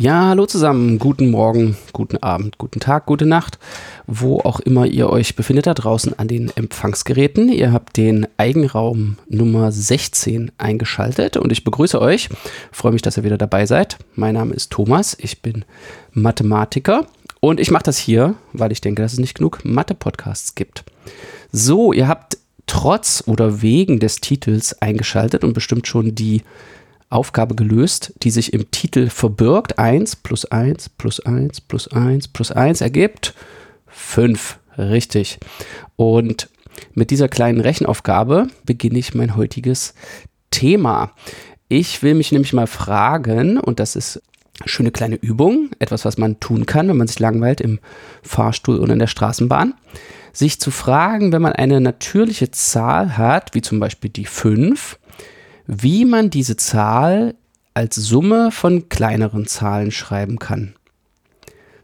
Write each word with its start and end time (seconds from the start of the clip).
Ja, 0.00 0.28
hallo 0.28 0.46
zusammen. 0.46 0.98
Guten 0.98 1.30
Morgen, 1.30 1.76
guten 1.92 2.16
Abend, 2.22 2.56
guten 2.56 2.80
Tag, 2.80 3.04
gute 3.04 3.26
Nacht, 3.26 3.58
wo 4.06 4.40
auch 4.40 4.58
immer 4.58 4.86
ihr 4.86 5.10
euch 5.10 5.36
befindet 5.36 5.66
da 5.66 5.74
draußen 5.74 6.18
an 6.18 6.26
den 6.26 6.50
Empfangsgeräten. 6.56 7.50
Ihr 7.50 7.74
habt 7.74 7.98
den 7.98 8.26
Eigenraum 8.38 9.18
Nummer 9.28 9.70
16 9.70 10.52
eingeschaltet 10.56 11.36
und 11.36 11.52
ich 11.52 11.64
begrüße 11.64 12.00
euch. 12.00 12.30
Freue 12.72 12.92
mich, 12.92 13.02
dass 13.02 13.18
ihr 13.18 13.24
wieder 13.24 13.36
dabei 13.36 13.66
seid. 13.66 13.98
Mein 14.14 14.36
Name 14.36 14.54
ist 14.54 14.72
Thomas, 14.72 15.18
ich 15.20 15.42
bin 15.42 15.66
Mathematiker 16.12 17.06
und 17.40 17.60
ich 17.60 17.70
mache 17.70 17.84
das 17.84 17.98
hier, 17.98 18.36
weil 18.54 18.72
ich 18.72 18.80
denke, 18.80 19.02
dass 19.02 19.12
es 19.12 19.18
nicht 19.18 19.36
genug 19.36 19.66
Mathe-Podcasts 19.66 20.54
gibt. 20.54 20.82
So, 21.52 21.92
ihr 21.92 22.08
habt 22.08 22.38
trotz 22.66 23.22
oder 23.26 23.60
wegen 23.60 24.00
des 24.00 24.22
Titels 24.22 24.80
eingeschaltet 24.80 25.44
und 25.44 25.52
bestimmt 25.52 25.86
schon 25.86 26.14
die 26.14 26.40
Aufgabe 27.10 27.56
gelöst, 27.56 28.14
die 28.22 28.30
sich 28.30 28.52
im 28.52 28.70
Titel 28.70 29.10
verbirgt. 29.10 29.78
1 29.78 30.16
plus 30.16 30.44
1 30.44 30.88
plus 30.90 31.20
1 31.20 31.60
plus 31.62 31.88
1 31.88 32.28
plus 32.28 32.52
1 32.52 32.80
ergibt 32.80 33.34
5. 33.88 34.58
Richtig. 34.78 35.38
Und 35.96 36.48
mit 36.94 37.10
dieser 37.10 37.28
kleinen 37.28 37.60
Rechenaufgabe 37.60 38.46
beginne 38.64 38.98
ich 38.98 39.14
mein 39.14 39.36
heutiges 39.36 39.94
Thema. 40.50 41.12
Ich 41.68 42.02
will 42.02 42.14
mich 42.14 42.32
nämlich 42.32 42.52
mal 42.52 42.66
fragen, 42.66 43.58
und 43.58 43.80
das 43.80 43.96
ist 43.96 44.22
eine 44.60 44.68
schöne 44.68 44.90
kleine 44.90 45.16
Übung, 45.16 45.70
etwas, 45.78 46.04
was 46.04 46.18
man 46.18 46.38
tun 46.40 46.66
kann, 46.66 46.88
wenn 46.88 46.96
man 46.96 47.06
sich 47.08 47.18
langweilt 47.18 47.60
im 47.60 47.80
Fahrstuhl 48.22 48.78
oder 48.78 48.92
in 48.92 48.98
der 48.98 49.06
Straßenbahn, 49.06 49.74
sich 50.32 50.60
zu 50.60 50.70
fragen, 50.70 51.32
wenn 51.32 51.42
man 51.42 51.52
eine 51.52 51.80
natürliche 51.80 52.50
Zahl 52.50 53.16
hat, 53.16 53.54
wie 53.54 53.62
zum 53.62 53.80
Beispiel 53.80 54.10
die 54.10 54.26
5, 54.26 54.98
wie 55.72 56.04
man 56.04 56.30
diese 56.30 56.56
Zahl 56.56 57.36
als 57.74 57.94
Summe 57.94 58.50
von 58.50 58.88
kleineren 58.88 59.46
Zahlen 59.46 59.92
schreiben 59.92 60.40
kann. 60.40 60.74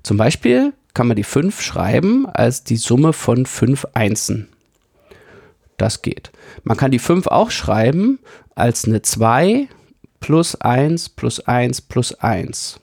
Zum 0.02 0.16
Beispiel 0.16 0.72
kann 0.92 1.06
man 1.06 1.16
die 1.16 1.22
5 1.22 1.62
schreiben 1.62 2.26
als 2.26 2.64
die 2.64 2.79
Summe 2.79 3.12
von 3.12 3.46
5 3.46 3.87
Einsen. 3.95 4.48
Das 5.76 6.02
geht. 6.02 6.32
Man 6.64 6.76
kann 6.76 6.90
die 6.90 6.98
5 6.98 7.29
auch 7.29 7.52
schreiben 7.52 8.18
als 8.57 8.87
eine 8.87 9.02
2 9.02 9.68
plus 10.18 10.60
1 10.60 11.10
plus 11.10 11.38
1 11.46 11.82
plus 11.82 12.12
1. 12.14 12.80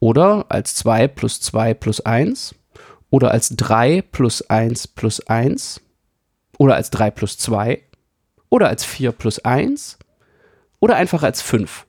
Oder 0.00 0.46
als 0.48 0.76
2 0.76 1.08
plus 1.08 1.42
2 1.42 1.74
plus 1.74 2.00
1. 2.00 2.54
Oder 3.10 3.32
als 3.32 3.50
3 3.50 4.00
plus 4.00 4.40
1 4.48 4.88
plus 4.88 5.20
1. 5.26 5.82
Oder 6.56 6.76
als 6.76 6.88
3 6.88 7.10
plus 7.10 7.36
2. 7.36 7.82
Oder 8.48 8.68
als 8.68 8.82
4 8.82 9.12
plus 9.12 9.40
1 9.40 9.98
oder 10.80 10.96
einfach 10.96 11.22
als 11.22 11.42
5 11.42 11.86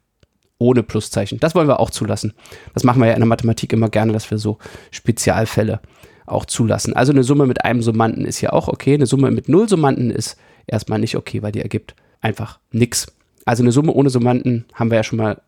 ohne 0.60 0.84
Pluszeichen. 0.84 1.40
Das 1.40 1.56
wollen 1.56 1.68
wir 1.68 1.80
auch 1.80 1.92
zulassen. 1.92 2.34
Das 2.74 2.84
machen 2.84 3.00
wir 3.02 3.08
ja 3.08 3.14
in 3.14 3.20
der 3.20 3.28
Mathematik 3.28 3.74
immer 3.74 3.90
gerne, 3.90 4.14
dass 4.14 4.30
wir 4.32 4.38
so 4.38 4.58
Spezialfälle 4.92 5.82
auch 6.26 6.46
zulassen. 6.46 6.96
Also 6.96 7.12
eine 7.12 7.24
Summe 7.24 7.46
mit 7.46 7.64
einem 7.64 7.82
Summanden 7.82 8.26
ist 8.26 8.42
ja 8.42 8.52
auch 8.54 8.68
okay. 8.68 8.96
Eine 8.96 9.06
Summe 9.06 9.32
mit 9.32 9.50
null 9.50 9.70
Summanden 9.70 10.12
ist 10.12 10.38
erstmal 10.66 11.00
nicht 11.00 11.16
okay, 11.16 11.42
weil 11.42 11.52
die 11.52 11.62
ergibt 11.62 11.96
einfach 12.22 12.60
nichts. 12.72 13.16
Also 13.46 13.64
eine 13.64 13.72
Summe 13.72 13.94
ohne 13.94 14.10
Summanden 14.10 14.66
haben 14.74 14.92
wir 14.92 14.98
ja 14.98 15.04
schon 15.04 15.18
mal 15.18 15.42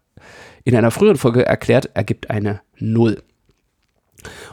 in 0.64 0.76
einer 0.76 0.92
früheren 0.92 1.18
Folge 1.18 1.46
erklärt, 1.46 1.90
ergibt 1.96 2.30
eine 2.30 2.62
Null. 2.78 3.22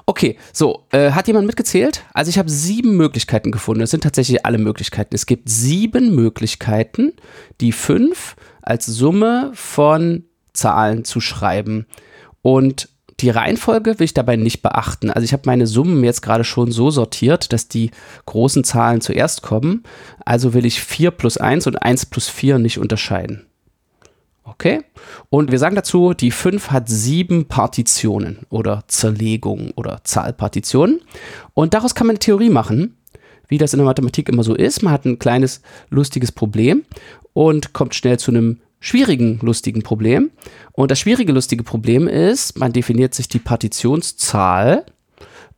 Okay, 0.06 0.36
so, 0.52 0.86
äh, 0.90 1.12
hat 1.12 1.26
jemand 1.26 1.46
mitgezählt? 1.46 2.04
Also 2.14 2.28
ich 2.28 2.38
habe 2.38 2.50
sieben 2.50 2.96
Möglichkeiten 2.96 3.50
gefunden. 3.50 3.80
Das 3.80 3.90
sind 3.90 4.02
tatsächlich 4.02 4.44
alle 4.46 4.58
Möglichkeiten. 4.58 5.14
Es 5.14 5.26
gibt 5.26 5.48
sieben 5.48 6.14
Möglichkeiten, 6.14 7.12
die 7.60 7.72
fünf 7.72 8.36
als 8.62 8.86
Summe 8.86 9.50
von 9.54 10.24
Zahlen 10.52 11.04
zu 11.04 11.20
schreiben. 11.20 11.86
Und 12.42 12.88
die 13.20 13.30
Reihenfolge 13.30 13.98
will 13.98 14.04
ich 14.04 14.14
dabei 14.14 14.36
nicht 14.36 14.62
beachten. 14.62 15.10
Also 15.10 15.24
ich 15.24 15.32
habe 15.32 15.44
meine 15.46 15.66
Summen 15.66 16.04
jetzt 16.04 16.20
gerade 16.20 16.44
schon 16.44 16.70
so 16.70 16.90
sortiert, 16.90 17.52
dass 17.52 17.68
die 17.68 17.90
großen 18.26 18.62
Zahlen 18.62 19.00
zuerst 19.00 19.42
kommen. 19.42 19.84
Also 20.24 20.52
will 20.52 20.66
ich 20.66 20.82
4 20.82 21.12
plus 21.12 21.38
1 21.38 21.66
und 21.66 21.82
1 21.82 22.06
plus 22.06 22.28
4 22.28 22.58
nicht 22.58 22.78
unterscheiden. 22.78 23.46
Okay? 24.46 24.84
Und 25.28 25.50
wir 25.50 25.58
sagen 25.58 25.74
dazu, 25.74 26.14
die 26.14 26.30
5 26.30 26.70
hat 26.70 26.88
sieben 26.88 27.46
Partitionen 27.46 28.46
oder 28.48 28.84
Zerlegungen 28.86 29.72
oder 29.72 30.00
Zahlpartitionen. 30.04 31.00
Und 31.52 31.74
daraus 31.74 31.94
kann 31.94 32.06
man 32.06 32.14
eine 32.14 32.20
Theorie 32.20 32.50
machen, 32.50 32.96
wie 33.48 33.58
das 33.58 33.74
in 33.74 33.78
der 33.78 33.86
Mathematik 33.86 34.28
immer 34.28 34.44
so 34.44 34.54
ist. 34.54 34.82
Man 34.82 34.92
hat 34.92 35.04
ein 35.04 35.18
kleines, 35.18 35.62
lustiges 35.90 36.32
Problem 36.32 36.84
und 37.32 37.72
kommt 37.72 37.94
schnell 37.94 38.18
zu 38.18 38.30
einem 38.30 38.60
schwierigen, 38.78 39.40
lustigen 39.42 39.82
Problem. 39.82 40.30
Und 40.72 40.90
das 40.90 41.00
schwierige, 41.00 41.32
lustige 41.32 41.64
Problem 41.64 42.06
ist, 42.06 42.58
man 42.58 42.72
definiert 42.72 43.14
sich 43.14 43.28
die 43.28 43.40
Partitionszahl. 43.40 44.86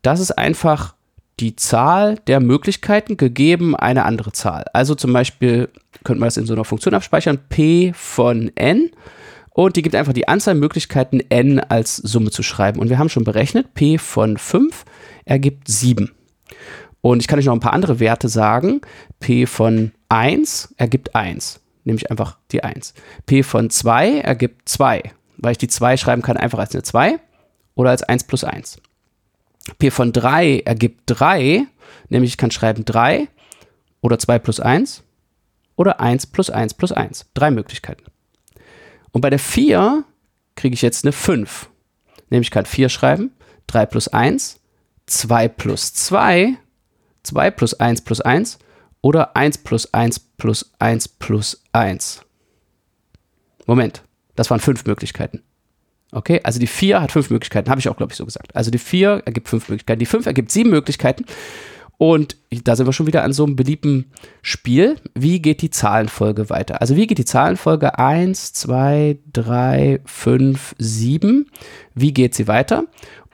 Das 0.02 0.20
ist 0.20 0.32
einfach 0.32 0.94
die 1.40 1.56
Zahl 1.56 2.16
der 2.26 2.40
Möglichkeiten 2.40 3.16
gegeben 3.16 3.76
eine 3.76 4.04
andere 4.04 4.32
Zahl. 4.32 4.64
Also 4.72 4.94
zum 4.94 5.12
Beispiel 5.12 5.68
könnte 6.04 6.20
man 6.20 6.26
das 6.26 6.36
in 6.36 6.46
so 6.46 6.54
einer 6.54 6.64
Funktion 6.64 6.94
abspeichern, 6.94 7.38
p 7.48 7.92
von 7.94 8.50
n. 8.54 8.90
Und 9.50 9.76
die 9.76 9.82
gibt 9.82 9.94
einfach 9.94 10.12
die 10.12 10.28
Anzahl 10.28 10.54
Möglichkeiten 10.54 11.20
n 11.30 11.58
als 11.58 11.96
Summe 11.96 12.30
zu 12.30 12.42
schreiben. 12.42 12.78
Und 12.78 12.90
wir 12.90 12.98
haben 12.98 13.08
schon 13.08 13.24
berechnet, 13.24 13.74
p 13.74 13.98
von 13.98 14.36
5 14.36 14.84
ergibt 15.24 15.68
7. 15.68 16.12
Und 17.00 17.20
ich 17.20 17.26
kann 17.26 17.38
euch 17.38 17.46
noch 17.46 17.54
ein 17.54 17.60
paar 17.60 17.72
andere 17.72 18.00
Werte 18.00 18.28
sagen. 18.28 18.80
p 19.18 19.46
von 19.46 19.92
1 20.08 20.74
ergibt 20.76 21.14
1 21.14 21.60
nämlich 21.88 22.10
einfach 22.10 22.36
die 22.52 22.62
1. 22.62 22.94
P 23.26 23.42
von 23.42 23.70
2 23.70 24.20
ergibt 24.20 24.68
2, 24.68 25.02
weil 25.38 25.52
ich 25.52 25.58
die 25.58 25.68
2 25.68 25.96
schreiben 25.96 26.22
kann 26.22 26.36
einfach 26.36 26.60
als 26.60 26.74
eine 26.74 26.84
2 26.84 27.18
oder 27.74 27.90
als 27.90 28.04
1 28.04 28.24
plus 28.24 28.44
1. 28.44 28.80
P 29.76 29.90
von 29.90 30.12
3 30.12 30.60
ergibt 30.60 31.02
3, 31.06 31.66
nämlich 32.08 32.32
ich 32.32 32.36
kann 32.36 32.50
schreiben 32.50 32.84
3 32.84 33.28
oder 34.00 34.18
2 34.18 34.38
plus 34.38 34.60
1 34.60 35.02
oder 35.76 36.00
1 36.00 36.26
plus 36.26 36.50
1 36.50 36.74
plus 36.74 36.92
1. 36.92 37.26
Drei 37.34 37.50
Möglichkeiten. 37.50 38.04
Und 39.12 39.20
bei 39.20 39.30
der 39.30 39.38
4 39.38 40.04
kriege 40.54 40.74
ich 40.74 40.82
jetzt 40.82 41.04
eine 41.04 41.12
5, 41.12 41.68
nämlich 42.30 42.48
ich 42.48 42.52
kann 42.52 42.66
4 42.66 42.88
schreiben, 42.88 43.32
3 43.66 43.86
plus 43.86 44.08
1, 44.08 44.60
2 45.06 45.48
plus 45.48 45.94
2, 45.94 46.56
2 47.22 47.50
plus 47.50 47.74
1 47.74 48.02
plus 48.02 48.20
1 48.20 48.58
oder 49.00 49.36
1 49.36 49.58
plus 49.58 49.92
1 49.92 50.18
plus 50.18 50.72
1 50.78 51.08
plus 51.08 51.62
1. 51.72 52.22
Moment, 53.66 54.02
das 54.34 54.50
waren 54.50 54.60
fünf 54.60 54.84
Möglichkeiten. 54.86 55.42
Okay, 56.10 56.40
also 56.42 56.58
die 56.58 56.66
4 56.66 57.02
hat 57.02 57.12
fünf 57.12 57.30
Möglichkeiten, 57.30 57.68
habe 57.70 57.80
ich 57.80 57.88
auch, 57.88 57.96
glaube 57.96 58.12
ich, 58.12 58.16
so 58.16 58.24
gesagt. 58.24 58.56
Also 58.56 58.70
die 58.70 58.78
4 58.78 59.22
ergibt 59.26 59.48
fünf 59.48 59.68
Möglichkeiten, 59.68 60.00
die 60.00 60.06
5 60.06 60.26
ergibt 60.26 60.50
sieben 60.50 60.70
Möglichkeiten. 60.70 61.24
Und 61.98 62.36
da 62.50 62.76
sind 62.76 62.86
wir 62.86 62.92
schon 62.92 63.08
wieder 63.08 63.24
an 63.24 63.32
so 63.32 63.44
einem 63.44 63.56
beliebten 63.56 64.06
Spiel. 64.40 64.96
Wie 65.14 65.42
geht 65.42 65.62
die 65.62 65.70
Zahlenfolge 65.70 66.48
weiter? 66.48 66.80
Also 66.80 66.94
wie 66.94 67.08
geht 67.08 67.18
die 67.18 67.24
Zahlenfolge 67.24 67.98
1, 67.98 68.52
2, 68.52 69.18
3, 69.32 70.00
5, 70.04 70.76
7? 70.78 71.50
Wie 71.94 72.14
geht 72.14 72.34
sie 72.36 72.46
weiter? 72.46 72.84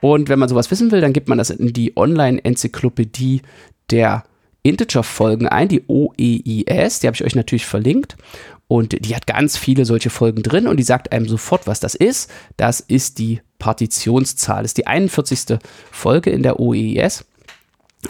Und 0.00 0.30
wenn 0.30 0.38
man 0.38 0.48
sowas 0.48 0.70
wissen 0.70 0.90
will, 0.90 1.02
dann 1.02 1.12
gibt 1.12 1.28
man 1.28 1.38
das 1.38 1.50
in 1.50 1.74
die 1.74 1.96
Online-Enzyklopädie 1.96 3.42
der 3.90 4.24
Integer-Folgen 4.62 5.46
ein, 5.46 5.68
die 5.68 5.84
OEIS, 5.86 7.00
die 7.00 7.06
habe 7.06 7.14
ich 7.14 7.24
euch 7.24 7.34
natürlich 7.34 7.66
verlinkt. 7.66 8.16
Und 8.66 9.06
die 9.06 9.14
hat 9.14 9.26
ganz 9.26 9.56
viele 9.56 9.84
solche 9.84 10.10
Folgen 10.10 10.42
drin 10.42 10.66
und 10.66 10.78
die 10.78 10.84
sagt 10.84 11.12
einem 11.12 11.28
sofort, 11.28 11.66
was 11.66 11.80
das 11.80 11.94
ist. 11.94 12.30
Das 12.56 12.80
ist 12.80 13.18
die 13.18 13.40
Partitionszahl. 13.58 14.62
Das 14.62 14.70
ist 14.70 14.78
die 14.78 14.86
41. 14.86 15.58
Folge 15.90 16.30
in 16.30 16.42
der 16.42 16.58
OEIS. 16.60 17.24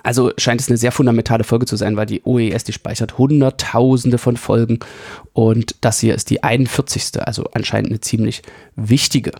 Also 0.03 0.33
scheint 0.39 0.61
es 0.61 0.69
eine 0.69 0.77
sehr 0.77 0.93
fundamentale 0.93 1.45
Folge 1.45 1.67
zu 1.67 1.77
sein, 1.77 1.97
weil 1.97 2.07
die 2.07 2.23
OES, 2.25 2.65
die 2.65 2.73
speichert 2.73 3.19
Hunderttausende 3.19 4.19
von 4.19 4.37
Folgen 4.37 4.81
und 5.33 5.77
das 5.81 6.01
hier 6.01 6.15
ist 6.15 6.31
die 6.31 6.43
41. 6.43 7.21
Also 7.21 7.45
anscheinend 7.53 7.91
eine 7.91 8.01
ziemlich 8.01 8.43
wichtige. 8.75 9.33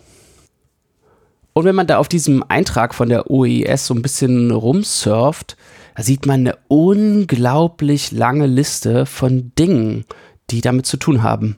Und 1.53 1.65
wenn 1.65 1.75
man 1.75 1.87
da 1.87 1.97
auf 1.97 2.09
diesem 2.09 2.43
Eintrag 2.47 2.93
von 2.93 3.09
der 3.09 3.29
OES 3.31 3.87
so 3.87 3.93
ein 3.93 4.01
bisschen 4.01 4.51
rumsurft, 4.51 5.55
da 5.95 6.03
sieht 6.03 6.25
man 6.25 6.41
eine 6.41 6.57
unglaublich 6.67 8.11
lange 8.11 8.45
Liste 8.45 9.05
von 9.05 9.53
Dingen, 9.57 10.05
die 10.49 10.61
damit 10.61 10.85
zu 10.85 10.97
tun 10.97 11.23
haben. 11.23 11.57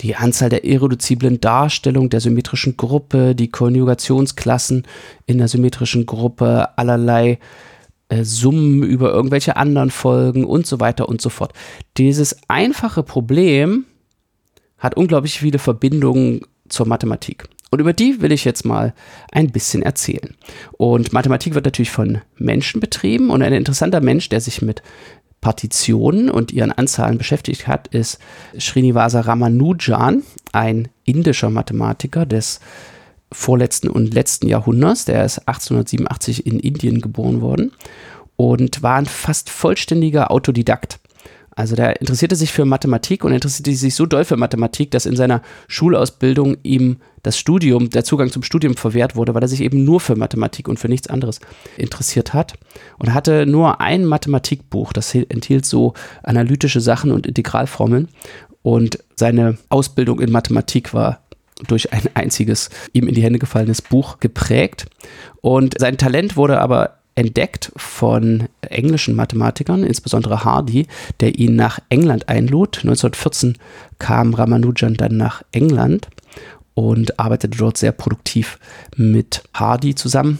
Die 0.00 0.16
Anzahl 0.16 0.48
der 0.48 0.64
irreduziblen 0.64 1.40
Darstellungen 1.40 2.10
der 2.10 2.20
symmetrischen 2.20 2.76
Gruppe, 2.76 3.34
die 3.34 3.50
Konjugationsklassen 3.50 4.86
in 5.26 5.38
der 5.38 5.48
symmetrischen 5.48 6.06
Gruppe, 6.06 6.78
allerlei 6.78 7.38
äh, 8.08 8.24
Summen 8.24 8.82
über 8.82 9.12
irgendwelche 9.12 9.56
anderen 9.56 9.90
Folgen 9.90 10.44
und 10.44 10.66
so 10.66 10.80
weiter 10.80 11.08
und 11.08 11.20
so 11.20 11.28
fort. 11.28 11.52
Dieses 11.98 12.36
einfache 12.48 13.02
Problem 13.02 13.84
hat 14.78 14.96
unglaublich 14.96 15.38
viele 15.38 15.58
Verbindungen 15.58 16.40
zur 16.68 16.86
Mathematik. 16.86 17.48
Und 17.70 17.78
über 17.78 17.92
die 17.92 18.20
will 18.20 18.32
ich 18.32 18.44
jetzt 18.44 18.64
mal 18.64 18.94
ein 19.30 19.52
bisschen 19.52 19.82
erzählen. 19.82 20.34
Und 20.72 21.12
Mathematik 21.12 21.54
wird 21.54 21.66
natürlich 21.66 21.92
von 21.92 22.20
Menschen 22.36 22.80
betrieben 22.80 23.30
und 23.30 23.42
ein 23.42 23.52
interessanter 23.52 24.00
Mensch, 24.00 24.28
der 24.28 24.40
sich 24.40 24.60
mit 24.60 24.82
Partitionen 25.40 26.30
und 26.30 26.52
ihren 26.52 26.72
Anzahlen 26.72 27.18
beschäftigt 27.18 27.66
hat, 27.66 27.88
ist 27.88 28.18
Srinivasa 28.58 29.20
Ramanujan, 29.20 30.22
ein 30.52 30.88
indischer 31.04 31.50
Mathematiker 31.50 32.26
des 32.26 32.60
vorletzten 33.32 33.88
und 33.88 34.12
letzten 34.12 34.48
Jahrhunderts. 34.48 35.06
Der 35.06 35.24
ist 35.24 35.38
1887 35.38 36.46
in 36.46 36.60
Indien 36.60 37.00
geboren 37.00 37.40
worden 37.40 37.72
und 38.36 38.82
war 38.82 38.96
ein 38.96 39.06
fast 39.06 39.50
vollständiger 39.50 40.30
Autodidakt. 40.30 40.98
Also 41.56 41.74
der 41.74 42.00
interessierte 42.00 42.36
sich 42.36 42.52
für 42.52 42.64
Mathematik 42.64 43.24
und 43.24 43.32
interessierte 43.32 43.74
sich 43.74 43.94
so 43.94 44.06
doll 44.06 44.24
für 44.24 44.36
Mathematik, 44.36 44.90
dass 44.92 45.06
in 45.06 45.16
seiner 45.16 45.42
Schulausbildung 45.68 46.58
ihm 46.62 46.98
das 47.22 47.38
Studium, 47.38 47.90
der 47.90 48.04
Zugang 48.04 48.30
zum 48.30 48.42
Studium 48.42 48.76
verwehrt 48.76 49.16
wurde, 49.16 49.34
weil 49.34 49.42
er 49.42 49.48
sich 49.48 49.60
eben 49.60 49.84
nur 49.84 50.00
für 50.00 50.16
Mathematik 50.16 50.68
und 50.68 50.78
für 50.78 50.88
nichts 50.88 51.08
anderes 51.08 51.40
interessiert 51.76 52.32
hat. 52.32 52.54
Und 52.98 53.12
hatte 53.12 53.46
nur 53.46 53.80
ein 53.80 54.04
Mathematikbuch, 54.04 54.92
das 54.92 55.14
enthielt 55.14 55.66
so 55.66 55.94
analytische 56.22 56.80
Sachen 56.80 57.10
und 57.10 57.26
Integralformeln. 57.26 58.08
Und 58.62 58.98
seine 59.16 59.58
Ausbildung 59.68 60.20
in 60.20 60.30
Mathematik 60.30 60.94
war 60.94 61.20
durch 61.66 61.92
ein 61.92 62.08
einziges 62.14 62.70
ihm 62.92 63.06
in 63.06 63.14
die 63.14 63.22
Hände 63.22 63.38
gefallenes 63.38 63.82
Buch 63.82 64.20
geprägt. 64.20 64.86
Und 65.42 65.78
sein 65.78 65.98
Talent 65.98 66.36
wurde 66.36 66.60
aber 66.60 66.99
entdeckt 67.14 67.72
von 67.76 68.48
englischen 68.62 69.14
Mathematikern, 69.14 69.82
insbesondere 69.82 70.44
Hardy, 70.44 70.86
der 71.20 71.38
ihn 71.38 71.56
nach 71.56 71.78
England 71.88 72.28
einlud. 72.28 72.78
1914 72.78 73.58
kam 73.98 74.34
Ramanujan 74.34 74.94
dann 74.94 75.16
nach 75.16 75.42
England 75.52 76.08
und 76.74 77.18
arbeitete 77.18 77.58
dort 77.58 77.76
sehr 77.76 77.92
produktiv 77.92 78.58
mit 78.96 79.42
Hardy 79.54 79.94
zusammen. 79.94 80.38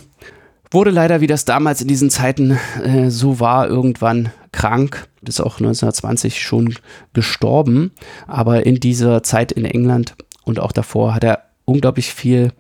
Wurde 0.71 0.91
leider, 0.91 1.21
wie 1.21 1.27
das 1.27 1.45
damals 1.45 1.83
in 1.83 1.89
diesen 1.89 2.11
Zeiten 2.11 2.57
äh, 2.85 3.11
so 3.11 3.41
war, 3.41 3.67
irgendwann 3.67 4.31
krank, 4.53 5.09
ist 5.23 5.41
auch 5.41 5.59
1920 5.59 6.41
schon 6.41 6.75
gestorben, 7.13 7.91
aber 8.27 8.65
in 8.67 8.77
dieser 8.77 9.23
Zeit 9.23 9.53
in 9.53 9.65
England 9.65 10.15
und 10.45 10.61
auch 10.61 10.73
davor 10.73 11.15
hat 11.15 11.25
er 11.25 11.45
unglaublich 11.65 12.13
viel, 12.13 12.53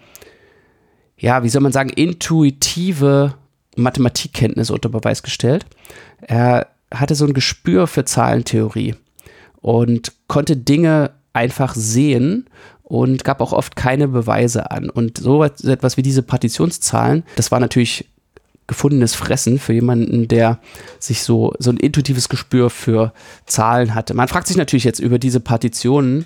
ja, 1.16 1.42
wie 1.42 1.48
soll 1.48 1.62
man 1.62 1.72
sagen, 1.72 1.90
intuitive 1.90 3.34
Mathematikkenntnisse 3.76 4.72
unter 4.72 4.88
Beweis 4.88 5.22
gestellt. 5.22 5.66
Er 6.20 6.68
hatte 6.92 7.14
so 7.14 7.24
ein 7.24 7.34
Gespür 7.34 7.86
für 7.86 8.04
Zahlentheorie 8.04 8.96
und 9.60 10.12
konnte 10.26 10.56
Dinge 10.56 11.12
einfach 11.32 11.74
sehen 11.74 12.48
und 12.82 13.22
gab 13.22 13.40
auch 13.40 13.52
oft 13.52 13.76
keine 13.76 14.08
Beweise 14.08 14.70
an. 14.70 14.90
Und 14.90 15.18
so 15.18 15.44
etwas 15.44 15.96
wie 15.96 16.02
diese 16.02 16.22
Partitionszahlen, 16.22 17.22
das 17.36 17.52
war 17.52 17.60
natürlich 17.60 18.06
gefundenes 18.66 19.14
Fressen 19.14 19.58
für 19.58 19.72
jemanden, 19.72 20.28
der 20.28 20.60
sich 21.00 21.22
so, 21.22 21.52
so 21.58 21.70
ein 21.70 21.76
intuitives 21.76 22.28
Gespür 22.28 22.70
für 22.70 23.12
Zahlen 23.46 23.94
hatte. 23.94 24.14
Man 24.14 24.28
fragt 24.28 24.46
sich 24.46 24.56
natürlich 24.56 24.84
jetzt 24.84 25.00
über 25.00 25.18
diese 25.18 25.40
Partitionen, 25.40 26.24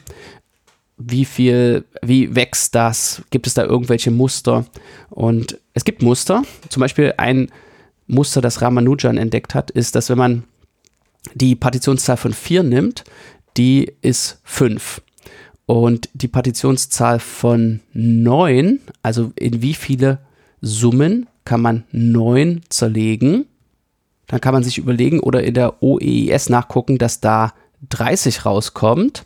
wie 0.96 1.24
viel, 1.24 1.84
wie 2.02 2.34
wächst 2.34 2.74
das? 2.74 3.22
Gibt 3.30 3.46
es 3.46 3.54
da 3.54 3.64
irgendwelche 3.64 4.10
Muster? 4.10 4.64
Und 5.10 5.58
es 5.72 5.84
gibt 5.84 6.02
Muster. 6.02 6.42
Zum 6.68 6.80
Beispiel 6.80 7.14
ein 7.16 7.50
Muster, 8.06 8.40
das 8.40 8.62
Ramanujan 8.62 9.18
entdeckt 9.18 9.54
hat, 9.54 9.70
ist, 9.70 9.94
dass 9.94 10.10
wenn 10.10 10.18
man 10.18 10.44
die 11.34 11.56
Partitionszahl 11.56 12.16
von 12.16 12.32
4 12.32 12.62
nimmt, 12.62 13.04
die 13.56 13.92
ist 14.02 14.40
5. 14.44 15.02
Und 15.66 16.10
die 16.12 16.28
Partitionszahl 16.28 17.18
von 17.18 17.80
9, 17.92 18.80
also 19.02 19.32
in 19.36 19.62
wie 19.62 19.74
viele 19.74 20.18
Summen 20.60 21.26
kann 21.44 21.62
man 21.62 21.84
9 21.92 22.62
zerlegen, 22.68 23.46
dann 24.26 24.40
kann 24.40 24.54
man 24.54 24.62
sich 24.62 24.78
überlegen 24.78 25.20
oder 25.20 25.42
in 25.42 25.54
der 25.54 25.82
OEIS 25.82 26.48
nachgucken, 26.48 26.98
dass 26.98 27.20
da 27.20 27.54
30 27.88 28.46
rauskommt. 28.46 29.24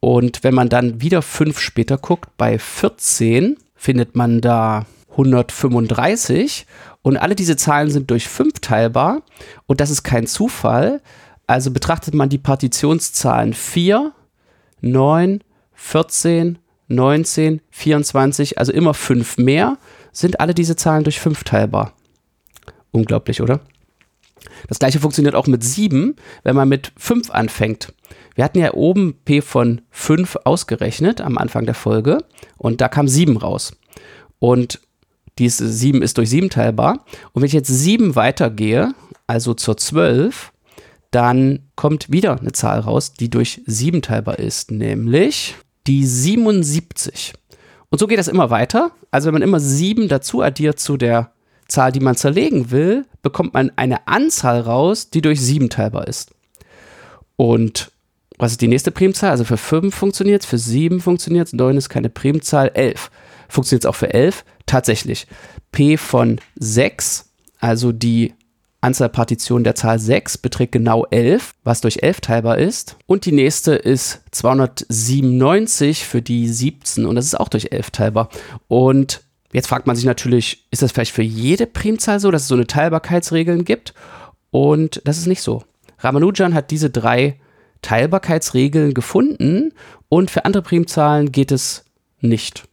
Und 0.00 0.44
wenn 0.44 0.54
man 0.54 0.68
dann 0.68 1.00
wieder 1.00 1.22
5 1.22 1.58
später 1.58 1.98
guckt, 1.98 2.36
bei 2.36 2.58
14 2.58 3.56
findet 3.74 4.16
man 4.16 4.40
da 4.40 4.86
135 5.10 6.66
und 7.02 7.16
alle 7.16 7.34
diese 7.34 7.56
Zahlen 7.56 7.90
sind 7.90 8.10
durch 8.10 8.28
5 8.28 8.60
teilbar 8.60 9.22
und 9.66 9.80
das 9.80 9.90
ist 9.90 10.04
kein 10.04 10.26
Zufall. 10.26 11.00
Also 11.46 11.70
betrachtet 11.70 12.14
man 12.14 12.28
die 12.28 12.38
Partitionszahlen 12.38 13.54
4, 13.54 14.12
9, 14.82 15.42
14, 15.74 16.58
19, 16.88 17.60
24, 17.70 18.58
also 18.58 18.72
immer 18.72 18.94
5 18.94 19.38
mehr, 19.38 19.78
sind 20.12 20.40
alle 20.40 20.54
diese 20.54 20.76
Zahlen 20.76 21.04
durch 21.04 21.20
5 21.20 21.44
teilbar. 21.44 21.94
Unglaublich, 22.92 23.42
oder? 23.42 23.60
Das 24.68 24.78
gleiche 24.78 25.00
funktioniert 25.00 25.34
auch 25.34 25.46
mit 25.46 25.64
7, 25.64 26.16
wenn 26.42 26.56
man 26.56 26.68
mit 26.68 26.92
5 26.96 27.30
anfängt. 27.30 27.92
Wir 28.38 28.44
hatten 28.44 28.60
ja 28.60 28.72
oben 28.74 29.14
P 29.24 29.40
von 29.40 29.80
5 29.90 30.36
ausgerechnet 30.44 31.20
am 31.20 31.38
Anfang 31.38 31.66
der 31.66 31.74
Folge 31.74 32.18
und 32.56 32.80
da 32.80 32.86
kam 32.86 33.08
7 33.08 33.36
raus. 33.36 33.72
Und 34.38 34.78
diese 35.40 35.68
7 35.68 36.02
ist 36.02 36.18
durch 36.18 36.30
7 36.30 36.48
teilbar. 36.48 37.04
Und 37.32 37.42
wenn 37.42 37.48
ich 37.48 37.52
jetzt 37.52 37.66
7 37.66 38.14
weitergehe, 38.14 38.94
also 39.26 39.54
zur 39.54 39.76
12, 39.76 40.52
dann 41.10 41.64
kommt 41.74 42.12
wieder 42.12 42.38
eine 42.38 42.52
Zahl 42.52 42.78
raus, 42.78 43.12
die 43.12 43.28
durch 43.28 43.60
7 43.66 44.02
teilbar 44.02 44.38
ist, 44.38 44.70
nämlich 44.70 45.56
die 45.88 46.06
77. 46.06 47.32
Und 47.90 47.98
so 47.98 48.06
geht 48.06 48.20
das 48.20 48.28
immer 48.28 48.50
weiter. 48.50 48.92
Also 49.10 49.26
wenn 49.26 49.34
man 49.34 49.42
immer 49.42 49.58
7 49.58 50.06
dazu 50.06 50.42
addiert 50.42 50.78
zu 50.78 50.96
der 50.96 51.32
Zahl, 51.66 51.90
die 51.90 51.98
man 51.98 52.14
zerlegen 52.14 52.70
will, 52.70 53.04
bekommt 53.20 53.54
man 53.54 53.72
eine 53.74 54.06
Anzahl 54.06 54.60
raus, 54.60 55.10
die 55.10 55.22
durch 55.22 55.40
7 55.40 55.70
teilbar 55.70 56.06
ist. 56.06 56.30
Und 57.34 57.90
was 58.38 58.52
ist 58.52 58.60
die 58.60 58.68
nächste 58.68 58.90
Primzahl? 58.90 59.30
Also 59.30 59.44
für 59.44 59.56
5 59.56 59.94
funktioniert 59.94 60.42
es, 60.42 60.48
für 60.48 60.58
7 60.58 61.00
funktioniert 61.00 61.48
es, 61.48 61.52
9 61.52 61.76
ist 61.76 61.88
keine 61.88 62.08
Primzahl, 62.08 62.70
11. 62.74 63.10
Funktioniert 63.48 63.84
es 63.84 63.88
auch 63.88 63.94
für 63.94 64.12
11? 64.12 64.44
Tatsächlich. 64.66 65.26
P 65.72 65.96
von 65.96 66.40
6, 66.56 67.30
also 67.58 67.92
die 67.92 68.34
Anzahl 68.80 69.08
Partitionen 69.08 69.64
der 69.64 69.74
Zahl 69.74 69.98
6 69.98 70.38
beträgt 70.38 70.72
genau 70.72 71.04
11, 71.10 71.54
was 71.64 71.80
durch 71.80 72.02
11 72.02 72.20
teilbar 72.20 72.58
ist. 72.58 72.96
Und 73.06 73.24
die 73.24 73.32
nächste 73.32 73.74
ist 73.74 74.20
297 74.30 76.04
für 76.06 76.22
die 76.22 76.48
17 76.48 77.04
und 77.04 77.16
das 77.16 77.24
ist 77.24 77.38
auch 77.38 77.48
durch 77.48 77.72
11 77.72 77.90
teilbar. 77.90 78.28
Und 78.68 79.22
jetzt 79.52 79.66
fragt 79.66 79.88
man 79.88 79.96
sich 79.96 80.04
natürlich, 80.04 80.66
ist 80.70 80.82
das 80.82 80.92
vielleicht 80.92 81.12
für 81.12 81.22
jede 81.22 81.66
Primzahl 81.66 82.20
so, 82.20 82.30
dass 82.30 82.42
es 82.42 82.48
so 82.48 82.54
eine 82.54 82.68
Teilbarkeitsregeln 82.68 83.64
gibt? 83.64 83.94
Und 84.50 85.02
das 85.04 85.18
ist 85.18 85.26
nicht 85.26 85.42
so. 85.42 85.64
Ramanujan 85.98 86.54
hat 86.54 86.70
diese 86.70 86.90
drei 86.90 87.40
Teilbarkeitsregeln 87.82 88.94
gefunden 88.94 89.72
und 90.08 90.30
für 90.30 90.44
andere 90.44 90.62
Primzahlen 90.62 91.32
geht 91.32 91.52
es 91.52 91.84
nicht. 92.20 92.64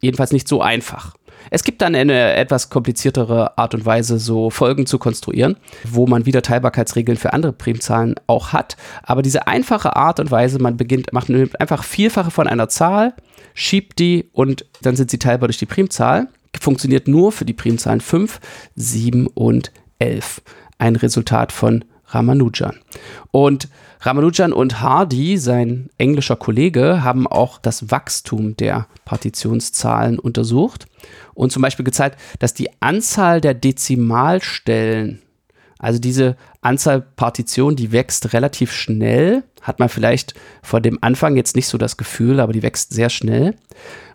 Jedenfalls 0.00 0.32
nicht 0.32 0.48
so 0.48 0.60
einfach. 0.60 1.14
Es 1.50 1.64
gibt 1.64 1.82
dann 1.82 1.94
eine 1.94 2.34
etwas 2.34 2.70
kompliziertere 2.70 3.58
Art 3.58 3.74
und 3.74 3.84
Weise, 3.84 4.18
so 4.18 4.50
Folgen 4.50 4.86
zu 4.86 4.98
konstruieren, 4.98 5.56
wo 5.84 6.06
man 6.06 6.26
wieder 6.26 6.42
Teilbarkeitsregeln 6.42 7.18
für 7.18 7.32
andere 7.32 7.52
Primzahlen 7.52 8.14
auch 8.26 8.52
hat. 8.52 8.76
Aber 9.02 9.22
diese 9.22 9.46
einfache 9.46 9.96
Art 9.96 10.20
und 10.20 10.30
Weise, 10.30 10.58
man 10.58 10.76
beginnt, 10.76 11.12
macht 11.12 11.30
einfach 11.30 11.84
Vielfache 11.84 12.30
von 12.30 12.46
einer 12.48 12.68
Zahl, 12.68 13.14
schiebt 13.54 13.98
die 13.98 14.28
und 14.32 14.66
dann 14.82 14.96
sind 14.96 15.10
sie 15.10 15.18
teilbar 15.18 15.48
durch 15.48 15.58
die 15.58 15.66
Primzahl, 15.66 16.28
funktioniert 16.60 17.08
nur 17.08 17.32
für 17.32 17.44
die 17.44 17.52
Primzahlen 17.52 18.00
5, 18.00 18.40
7 18.76 19.26
und 19.26 19.72
11. 19.98 20.42
Ein 20.78 20.96
Resultat 20.96 21.52
von 21.52 21.84
Ramanujan. 22.08 22.76
Und 23.30 23.68
Ramanujan 24.04 24.52
und 24.52 24.82
Hardy, 24.82 25.38
sein 25.38 25.88
englischer 25.96 26.36
Kollege, 26.36 27.02
haben 27.02 27.26
auch 27.26 27.58
das 27.58 27.90
Wachstum 27.90 28.54
der 28.54 28.86
Partitionszahlen 29.06 30.18
untersucht 30.18 30.86
und 31.32 31.52
zum 31.52 31.62
Beispiel 31.62 31.86
gezeigt, 31.86 32.20
dass 32.38 32.52
die 32.52 32.68
Anzahl 32.80 33.40
der 33.40 33.54
Dezimalstellen, 33.54 35.22
also 35.78 35.98
diese 35.98 36.36
Anzahl 36.60 37.00
Partitionen, 37.00 37.76
die 37.76 37.92
wächst 37.92 38.34
relativ 38.34 38.72
schnell, 38.72 39.42
hat 39.62 39.78
man 39.78 39.88
vielleicht 39.88 40.34
vor 40.62 40.82
dem 40.82 40.98
Anfang 41.00 41.36
jetzt 41.36 41.56
nicht 41.56 41.68
so 41.68 41.78
das 41.78 41.96
Gefühl, 41.96 42.40
aber 42.40 42.52
die 42.52 42.62
wächst 42.62 42.92
sehr 42.92 43.08
schnell. 43.08 43.56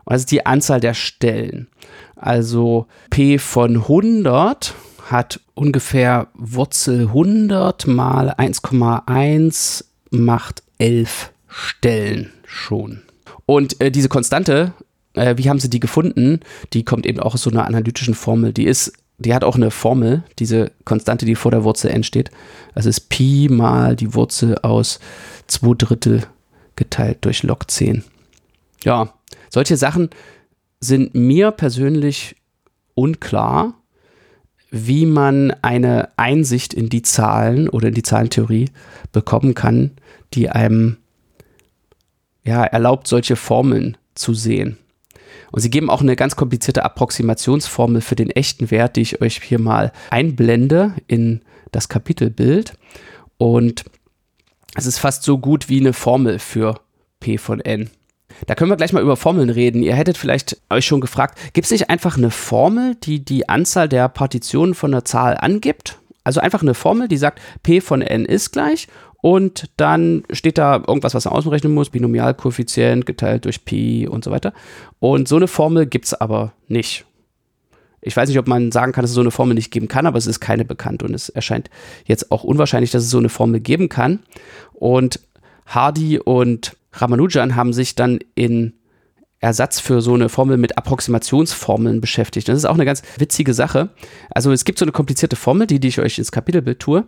Und 0.03 0.13
das 0.13 0.23
ist 0.23 0.31
die 0.31 0.45
Anzahl 0.45 0.81
der 0.81 0.93
Stellen. 0.93 1.67
Also 2.15 2.87
P 3.09 3.37
von 3.37 3.77
100 3.77 4.73
hat 5.09 5.39
ungefähr 5.53 6.27
Wurzel 6.33 7.07
100 7.07 7.87
mal 7.87 8.31
1,1 8.31 9.85
macht 10.09 10.63
11 10.79 11.31
Stellen 11.47 12.33
schon. 12.45 13.03
Und 13.45 13.79
äh, 13.79 13.91
diese 13.91 14.09
Konstante 14.09 14.73
äh, 15.13 15.37
wie 15.37 15.49
haben 15.49 15.59
sie 15.59 15.69
die 15.69 15.79
gefunden? 15.79 16.39
Die 16.73 16.85
kommt 16.85 17.05
eben 17.05 17.19
auch 17.19 17.33
aus 17.33 17.43
so 17.43 17.49
einer 17.49 17.65
analytischen 17.65 18.13
Formel. 18.13 18.53
Die 18.53 18.65
ist, 18.65 18.93
die 19.21 19.33
hat 19.33 19.43
auch 19.43 19.55
eine 19.55 19.71
Formel, 19.71 20.23
diese 20.39 20.71
Konstante, 20.85 21.25
die 21.25 21.35
vor 21.35 21.51
der 21.51 21.63
Wurzel 21.63 21.91
entsteht. 21.91 22.31
Das 22.75 22.85
ist 22.85 23.09
Pi 23.09 23.47
mal 23.49 23.95
die 23.95 24.13
Wurzel 24.13 24.57
aus 24.59 24.99
2 25.47 25.75
Drittel 25.77 26.23
geteilt 26.75 27.19
durch 27.21 27.43
Log 27.43 27.69
10. 27.69 28.03
Ja, 28.83 29.13
solche 29.49 29.77
Sachen 29.77 30.09
sind 30.79 31.13
mir 31.13 31.51
persönlich 31.51 32.35
unklar, 32.95 33.75
wie 34.71 35.05
man 35.05 35.51
eine 35.61 36.09
Einsicht 36.17 36.73
in 36.73 36.89
die 36.89 37.01
Zahlen 37.01 37.69
oder 37.69 37.89
in 37.89 37.93
die 37.93 38.03
Zahlentheorie 38.03 38.69
bekommen 39.11 39.53
kann, 39.53 39.91
die 40.33 40.49
einem 40.49 40.97
ja, 42.43 42.63
erlaubt, 42.63 43.07
solche 43.07 43.35
Formeln 43.35 43.97
zu 44.15 44.33
sehen. 44.33 44.77
Und 45.51 45.61
sie 45.61 45.69
geben 45.69 45.89
auch 45.89 46.01
eine 46.01 46.15
ganz 46.15 46.35
komplizierte 46.35 46.83
Approximationsformel 46.83 48.01
für 48.01 48.15
den 48.15 48.29
echten 48.29 48.71
Wert, 48.71 48.95
die 48.95 49.01
ich 49.01 49.21
euch 49.21 49.41
hier 49.41 49.59
mal 49.59 49.91
einblende 50.09 50.93
in 51.07 51.41
das 51.71 51.89
Kapitelbild. 51.89 52.73
Und 53.37 53.85
es 54.75 54.85
ist 54.85 54.99
fast 54.99 55.23
so 55.23 55.37
gut 55.37 55.69
wie 55.69 55.79
eine 55.79 55.93
Formel 55.93 56.39
für 56.39 56.79
P 57.19 57.37
von 57.37 57.59
N. 57.59 57.89
Da 58.47 58.55
können 58.55 58.71
wir 58.71 58.77
gleich 58.77 58.93
mal 58.93 59.01
über 59.01 59.17
Formeln 59.17 59.49
reden. 59.49 59.83
Ihr 59.83 59.95
hättet 59.95 60.17
vielleicht 60.17 60.57
euch 60.69 60.85
schon 60.85 61.01
gefragt, 61.01 61.37
gibt 61.53 61.65
es 61.65 61.71
nicht 61.71 61.89
einfach 61.89 62.17
eine 62.17 62.31
Formel, 62.31 62.95
die 62.95 63.23
die 63.23 63.49
Anzahl 63.49 63.89
der 63.89 64.09
Partitionen 64.09 64.73
von 64.73 64.93
einer 64.93 65.05
Zahl 65.05 65.37
angibt? 65.37 65.99
Also 66.23 66.39
einfach 66.39 66.61
eine 66.61 66.73
Formel, 66.73 67.07
die 67.07 67.17
sagt, 67.17 67.41
P 67.63 67.81
von 67.81 68.01
N 68.01 68.25
ist 68.25 68.51
gleich 68.51 68.87
und 69.21 69.69
dann 69.77 70.23
steht 70.31 70.57
da 70.57 70.83
irgendwas, 70.87 71.13
was 71.13 71.25
man 71.25 71.35
ausrechnen 71.35 71.73
muss, 71.73 71.91
Binomialkoeffizient 71.91 73.05
geteilt 73.05 73.45
durch 73.45 73.63
Pi 73.63 74.07
und 74.07 74.23
so 74.23 74.31
weiter. 74.31 74.53
Und 74.99 75.27
so 75.27 75.35
eine 75.35 75.47
Formel 75.47 75.85
gibt 75.85 76.05
es 76.05 76.13
aber 76.15 76.53
nicht. 76.67 77.05
Ich 78.01 78.17
weiß 78.17 78.27
nicht, 78.29 78.39
ob 78.39 78.47
man 78.47 78.71
sagen 78.71 78.93
kann, 78.93 79.03
dass 79.03 79.11
es 79.11 79.15
so 79.15 79.21
eine 79.21 79.29
Formel 79.29 79.53
nicht 79.53 79.69
geben 79.69 79.87
kann, 79.87 80.07
aber 80.07 80.17
es 80.17 80.25
ist 80.25 80.39
keine 80.39 80.65
bekannt 80.65 81.03
und 81.03 81.13
es 81.13 81.29
erscheint 81.29 81.69
jetzt 82.05 82.31
auch 82.31 82.43
unwahrscheinlich, 82.43 82.89
dass 82.89 83.03
es 83.03 83.11
so 83.11 83.19
eine 83.19 83.29
Formel 83.29 83.59
geben 83.59 83.89
kann. 83.89 84.21
Und 84.73 85.19
Hardy 85.67 86.17
und 86.17 86.75
Ramanujan 86.93 87.55
haben 87.55 87.73
sich 87.73 87.93
dann 87.93 88.19
in 88.33 88.73
Ersatz 89.39 89.79
für 89.79 90.01
so 90.01 90.15
eine 90.15 90.29
Formel 90.29 90.57
mit 90.57 90.79
Approximationsformeln 90.79 92.01
beschäftigt. 92.01 92.49
Das 92.49 92.57
ist 92.57 92.65
auch 92.65 92.73
eine 92.73 92.85
ganz 92.85 93.03
witzige 93.17 93.53
Sache. 93.53 93.89
Also 94.31 94.51
es 94.51 94.65
gibt 94.65 94.79
so 94.79 94.85
eine 94.85 94.91
komplizierte 94.91 95.35
Formel, 95.35 95.67
die, 95.67 95.79
die 95.79 95.89
ich 95.89 95.99
euch 95.99 96.17
ins 96.17 96.31
Kapitelbild 96.31 96.79
tue 96.79 97.05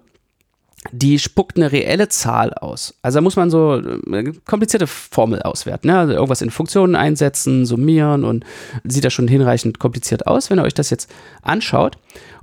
die 0.92 1.20
spuckt 1.20 1.58
eine 1.58 1.72
reelle 1.72 2.10
Zahl 2.10 2.54
aus. 2.54 2.96
Also 3.02 3.18
da 3.18 3.22
muss 3.22 3.36
man 3.36 3.50
so 3.50 3.82
eine 4.06 4.30
äh, 4.30 4.34
komplizierte 4.46 4.88
Formel 4.88 5.42
auswerten. 5.42 5.88
Ne? 5.88 5.98
Also 5.98 6.14
irgendwas 6.14 6.42
in 6.42 6.52
Funktionen 6.52 6.96
einsetzen, 6.96 7.66
summieren 7.66 8.24
und 8.24 8.46
sieht 8.84 9.06
das 9.06 9.14
schon 9.14 9.28
hinreichend 9.28 9.80
kompliziert 9.80 10.28
aus, 10.28 10.50
wenn 10.50 10.60
ihr 10.60 10.64
euch 10.64 10.74
das 10.74 10.90
jetzt 10.90 11.10
anschaut. 11.42 11.98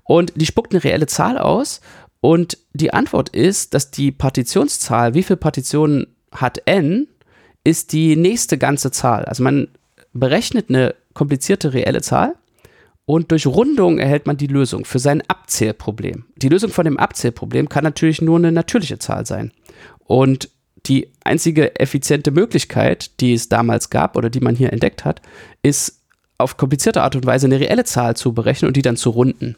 Und 0.05 0.33
die 0.37 0.47
spuckt 0.47 0.73
eine 0.73 0.83
reelle 0.83 1.07
Zahl 1.07 1.39
aus 1.39 1.81
und 2.21 2.59
die 2.73 2.93
Antwort 2.93 3.29
ist, 3.31 3.75
dass 3.75 3.91
die 3.91 4.13
Partitionszahl, 4.13 5.15
wie 5.15 5.23
viele 5.23 5.37
Partitionen 5.37 6.07
hat 6.33 6.63
n, 6.67 7.09
ist 7.65 7.93
die 7.93 8.17
nächste 8.17 8.59
ganze 8.59 8.91
Zahl. 8.91 9.25
Also 9.25 9.43
man 9.43 9.69
berechnet 10.13 10.69
eine 10.69 10.95
komplizierte 11.15 11.73
reelle 11.73 12.03
Zahl 12.03 12.35
und 13.11 13.33
durch 13.33 13.45
Rundung 13.45 13.99
erhält 13.99 14.29
man 14.29 14.37
die 14.37 14.47
Lösung 14.47 14.85
für 14.85 15.01
sein 15.01 15.21
Abzählproblem. 15.27 16.27
Die 16.37 16.49
Lösung 16.49 16.71
von 16.71 16.85
dem 16.85 16.97
Abzählproblem 16.97 17.69
kann 17.69 17.83
natürlich 17.83 18.23
nur 18.23 18.39
eine 18.39 18.53
natürliche 18.53 19.01
Zahl 19.01 19.27
sein. 19.27 19.51
Und 19.99 20.49
die 20.87 21.11
einzige 21.25 21.75
effiziente 21.81 22.31
Möglichkeit, 22.31 23.19
die 23.19 23.33
es 23.33 23.49
damals 23.49 23.91
gab 23.91 24.17
oder 24.17 24.31
die 24.31 24.39
man 24.39 24.55
hier 24.55 24.73
entdeckt 24.73 25.05
hat, 25.05 25.23
ist 25.61 26.05
auf 26.39 26.57
komplizierte 26.57 27.03
Art 27.03 27.17
und 27.17 27.27
Weise 27.27 27.47
eine 27.47 27.59
reelle 27.59 27.83
Zahl 27.83 28.15
zu 28.15 28.33
berechnen 28.33 28.69
und 28.69 28.77
die 28.77 28.83
dann 28.83 28.97
zu 28.97 29.11
runden. 29.11 29.57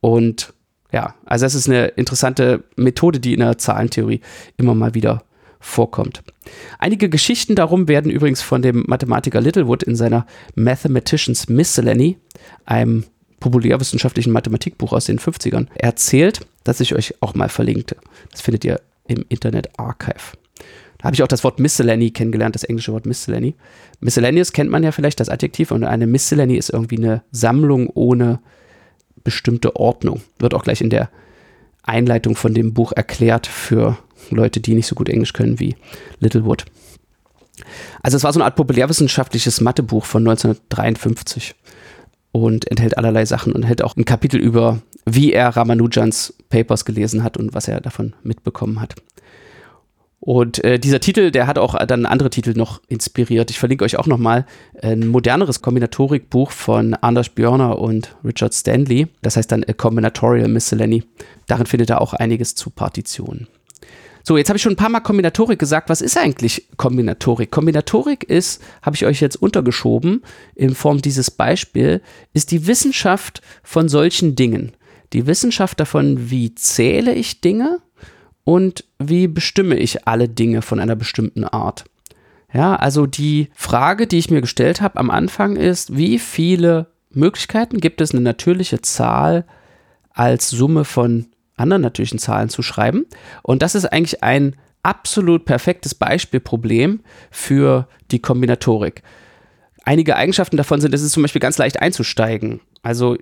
Und 0.00 0.54
ja, 0.90 1.16
also 1.26 1.44
das 1.44 1.54
ist 1.54 1.68
eine 1.68 1.88
interessante 1.88 2.64
Methode, 2.76 3.20
die 3.20 3.34
in 3.34 3.40
der 3.40 3.58
Zahlentheorie 3.58 4.22
immer 4.56 4.74
mal 4.74 4.94
wieder 4.94 5.22
vorkommt. 5.64 6.22
Einige 6.78 7.08
Geschichten 7.08 7.56
darum 7.56 7.88
werden 7.88 8.10
übrigens 8.10 8.42
von 8.42 8.60
dem 8.60 8.84
Mathematiker 8.86 9.40
Littlewood 9.40 9.82
in 9.82 9.96
seiner 9.96 10.26
Mathematicians 10.54 11.48
Miscellany, 11.48 12.18
einem 12.66 13.04
populärwissenschaftlichen 13.40 14.32
Mathematikbuch 14.32 14.92
aus 14.92 15.06
den 15.06 15.18
50ern, 15.18 15.66
erzählt, 15.74 16.40
das 16.64 16.80
ich 16.80 16.94
euch 16.94 17.14
auch 17.20 17.34
mal 17.34 17.48
verlinkte. 17.48 17.96
Das 18.30 18.42
findet 18.42 18.64
ihr 18.64 18.80
im 19.06 19.24
Internet 19.28 19.78
Archive. 19.78 20.36
Da 20.98 21.04
habe 21.04 21.14
ich 21.14 21.22
auch 21.22 21.28
das 21.28 21.44
Wort 21.44 21.58
Miscellany 21.58 22.10
kennengelernt, 22.10 22.54
das 22.54 22.64
englische 22.64 22.92
Wort 22.92 23.06
Miscellany. 23.06 23.54
Miscellaneous 24.00 24.52
kennt 24.52 24.70
man 24.70 24.82
ja 24.82 24.92
vielleicht, 24.92 25.20
das 25.20 25.28
Adjektiv, 25.28 25.70
und 25.70 25.84
eine 25.84 26.06
Miscellany 26.06 26.56
ist 26.56 26.70
irgendwie 26.70 26.98
eine 26.98 27.22
Sammlung 27.30 27.88
ohne 27.88 28.40
bestimmte 29.22 29.76
Ordnung. 29.76 30.22
Wird 30.38 30.54
auch 30.54 30.64
gleich 30.64 30.80
in 30.80 30.90
der 30.90 31.10
Einleitung 31.82 32.36
von 32.36 32.54
dem 32.54 32.74
Buch 32.74 32.92
erklärt 32.92 33.46
für 33.46 33.98
Leute, 34.30 34.60
die 34.60 34.74
nicht 34.74 34.86
so 34.86 34.94
gut 34.94 35.08
Englisch 35.08 35.32
können 35.32 35.60
wie 35.60 35.76
Littlewood. 36.20 36.64
Also 38.02 38.16
es 38.16 38.24
war 38.24 38.32
so 38.32 38.38
eine 38.38 38.44
Art 38.44 38.56
populärwissenschaftliches 38.56 39.60
Mathebuch 39.60 40.04
von 40.04 40.22
1953 40.22 41.54
und 42.32 42.70
enthält 42.70 42.98
allerlei 42.98 43.24
Sachen 43.24 43.52
und 43.52 43.62
enthält 43.62 43.82
auch 43.82 43.96
ein 43.96 44.04
Kapitel 44.04 44.40
über, 44.40 44.80
wie 45.06 45.32
er 45.32 45.50
Ramanujans 45.50 46.34
Papers 46.48 46.84
gelesen 46.84 47.22
hat 47.22 47.36
und 47.36 47.54
was 47.54 47.68
er 47.68 47.80
davon 47.80 48.14
mitbekommen 48.22 48.80
hat. 48.80 48.96
Und 50.24 50.64
äh, 50.64 50.78
dieser 50.78 51.00
Titel, 51.00 51.30
der 51.30 51.46
hat 51.46 51.58
auch 51.58 51.74
dann 51.86 52.06
andere 52.06 52.30
Titel 52.30 52.54
noch 52.56 52.80
inspiriert. 52.88 53.50
Ich 53.50 53.58
verlinke 53.58 53.84
euch 53.84 53.98
auch 53.98 54.06
nochmal 54.06 54.46
ein 54.80 55.06
moderneres 55.06 55.60
Kombinatorikbuch 55.60 56.50
von 56.50 56.94
Anders 56.94 57.28
Björner 57.28 57.78
und 57.78 58.16
Richard 58.24 58.54
Stanley. 58.54 59.08
Das 59.20 59.36
heißt 59.36 59.52
dann 59.52 59.64
A 59.64 59.74
Combinatorial 59.74 60.48
Miscellany. 60.48 61.04
Darin 61.46 61.66
findet 61.66 61.90
er 61.90 62.00
auch 62.00 62.14
einiges 62.14 62.54
zu 62.54 62.70
Partitionen. 62.70 63.48
So, 64.26 64.38
jetzt 64.38 64.48
habe 64.48 64.56
ich 64.56 64.62
schon 64.62 64.72
ein 64.72 64.76
paar 64.76 64.88
Mal 64.88 65.00
Kombinatorik 65.00 65.58
gesagt. 65.58 65.90
Was 65.90 66.00
ist 66.00 66.16
eigentlich 66.16 66.66
Kombinatorik? 66.78 67.50
Kombinatorik 67.50 68.24
ist, 68.24 68.62
habe 68.80 68.96
ich 68.96 69.04
euch 69.04 69.20
jetzt 69.20 69.36
untergeschoben, 69.36 70.22
in 70.54 70.74
Form 70.74 71.02
dieses 71.02 71.30
Beispiel, 71.30 72.00
ist 72.32 72.50
die 72.50 72.66
Wissenschaft 72.66 73.42
von 73.62 73.90
solchen 73.90 74.34
Dingen. 74.34 74.72
Die 75.12 75.26
Wissenschaft 75.26 75.78
davon, 75.78 76.30
wie 76.30 76.54
zähle 76.54 77.14
ich 77.14 77.42
Dinge 77.42 77.80
und 78.44 78.84
wie 78.98 79.28
bestimme 79.28 79.76
ich 79.76 80.08
alle 80.08 80.26
Dinge 80.26 80.62
von 80.62 80.80
einer 80.80 80.96
bestimmten 80.96 81.44
Art. 81.44 81.84
Ja, 82.50 82.76
also 82.76 83.04
die 83.04 83.50
Frage, 83.54 84.06
die 84.06 84.18
ich 84.18 84.30
mir 84.30 84.40
gestellt 84.40 84.80
habe 84.80 84.98
am 85.00 85.10
Anfang 85.10 85.56
ist, 85.56 85.98
wie 85.98 86.18
viele 86.18 86.86
Möglichkeiten 87.10 87.78
gibt 87.78 88.00
es, 88.00 88.12
eine 88.12 88.22
natürliche 88.22 88.80
Zahl 88.80 89.44
als 90.14 90.48
Summe 90.48 90.84
von 90.84 91.26
anderen 91.56 91.82
natürlichen 91.82 92.18
Zahlen 92.18 92.48
zu 92.48 92.62
schreiben. 92.62 93.06
Und 93.42 93.62
das 93.62 93.74
ist 93.74 93.86
eigentlich 93.86 94.22
ein 94.22 94.56
absolut 94.82 95.44
perfektes 95.44 95.94
Beispielproblem 95.94 97.00
für 97.30 97.88
die 98.10 98.20
Kombinatorik. 98.20 99.02
Einige 99.84 100.16
Eigenschaften 100.16 100.56
davon 100.56 100.80
sind, 100.80 100.94
es 100.94 101.02
ist 101.02 101.12
zum 101.12 101.22
Beispiel 101.22 101.40
ganz 101.40 101.58
leicht 101.58 101.80
einzusteigen. 101.80 102.60
Also 102.82 103.16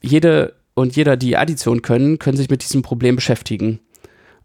jede 0.00 0.54
und 0.74 0.96
jeder, 0.96 1.16
die 1.16 1.36
Addition 1.36 1.82
können, 1.82 2.18
können 2.18 2.36
sich 2.36 2.50
mit 2.50 2.62
diesem 2.62 2.82
Problem 2.82 3.16
beschäftigen. 3.16 3.80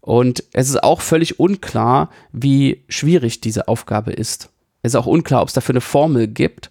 Und 0.00 0.44
es 0.52 0.68
ist 0.68 0.82
auch 0.82 1.00
völlig 1.00 1.40
unklar, 1.40 2.10
wie 2.32 2.84
schwierig 2.88 3.40
diese 3.40 3.68
Aufgabe 3.68 4.12
ist. 4.12 4.50
Es 4.82 4.92
ist 4.92 4.96
auch 4.96 5.06
unklar, 5.06 5.42
ob 5.42 5.48
es 5.48 5.54
dafür 5.54 5.74
eine 5.74 5.80
Formel 5.80 6.28
gibt 6.28 6.68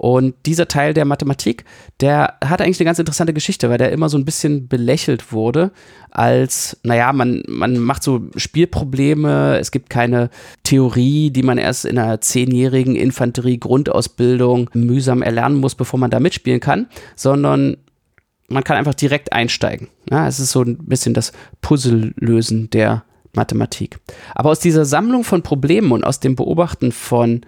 und 0.00 0.34
dieser 0.46 0.66
Teil 0.66 0.94
der 0.94 1.04
Mathematik, 1.04 1.66
der 2.00 2.38
hat 2.42 2.62
eigentlich 2.62 2.80
eine 2.80 2.86
ganz 2.86 2.98
interessante 2.98 3.34
Geschichte, 3.34 3.68
weil 3.68 3.76
der 3.76 3.92
immer 3.92 4.08
so 4.08 4.16
ein 4.16 4.24
bisschen 4.24 4.66
belächelt 4.66 5.30
wurde 5.30 5.72
als, 6.10 6.78
naja, 6.82 7.12
man, 7.12 7.42
man 7.46 7.78
macht 7.78 8.02
so 8.02 8.22
Spielprobleme, 8.34 9.58
es 9.58 9.70
gibt 9.70 9.90
keine 9.90 10.30
Theorie, 10.62 11.30
die 11.30 11.42
man 11.42 11.58
erst 11.58 11.84
in 11.84 11.98
einer 11.98 12.18
zehnjährigen 12.22 12.96
Infanterie-Grundausbildung 12.96 14.70
mühsam 14.72 15.20
erlernen 15.20 15.58
muss, 15.58 15.74
bevor 15.74 16.00
man 16.00 16.10
da 16.10 16.18
mitspielen 16.18 16.60
kann, 16.60 16.86
sondern 17.14 17.76
man 18.48 18.64
kann 18.64 18.78
einfach 18.78 18.94
direkt 18.94 19.34
einsteigen. 19.34 19.88
Ja, 20.10 20.26
es 20.26 20.40
ist 20.40 20.52
so 20.52 20.62
ein 20.62 20.78
bisschen 20.78 21.12
das 21.12 21.32
Puzzlelösen 21.60 22.70
der 22.70 23.04
Mathematik. 23.34 23.98
Aber 24.34 24.48
aus 24.48 24.60
dieser 24.60 24.86
Sammlung 24.86 25.24
von 25.24 25.42
Problemen 25.42 25.92
und 25.92 26.04
aus 26.04 26.20
dem 26.20 26.36
Beobachten 26.36 26.90
von 26.90 27.42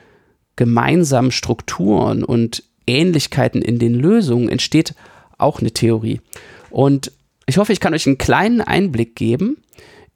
gemeinsamen 0.56 1.30
Strukturen 1.30 2.24
und 2.24 2.62
Ähnlichkeiten 2.86 3.62
in 3.62 3.78
den 3.78 3.94
Lösungen 3.94 4.48
entsteht 4.48 4.94
auch 5.38 5.60
eine 5.60 5.72
Theorie. 5.72 6.20
Und 6.70 7.12
ich 7.46 7.58
hoffe, 7.58 7.72
ich 7.72 7.80
kann 7.80 7.94
euch 7.94 8.06
einen 8.06 8.18
kleinen 8.18 8.60
Einblick 8.60 9.16
geben 9.16 9.58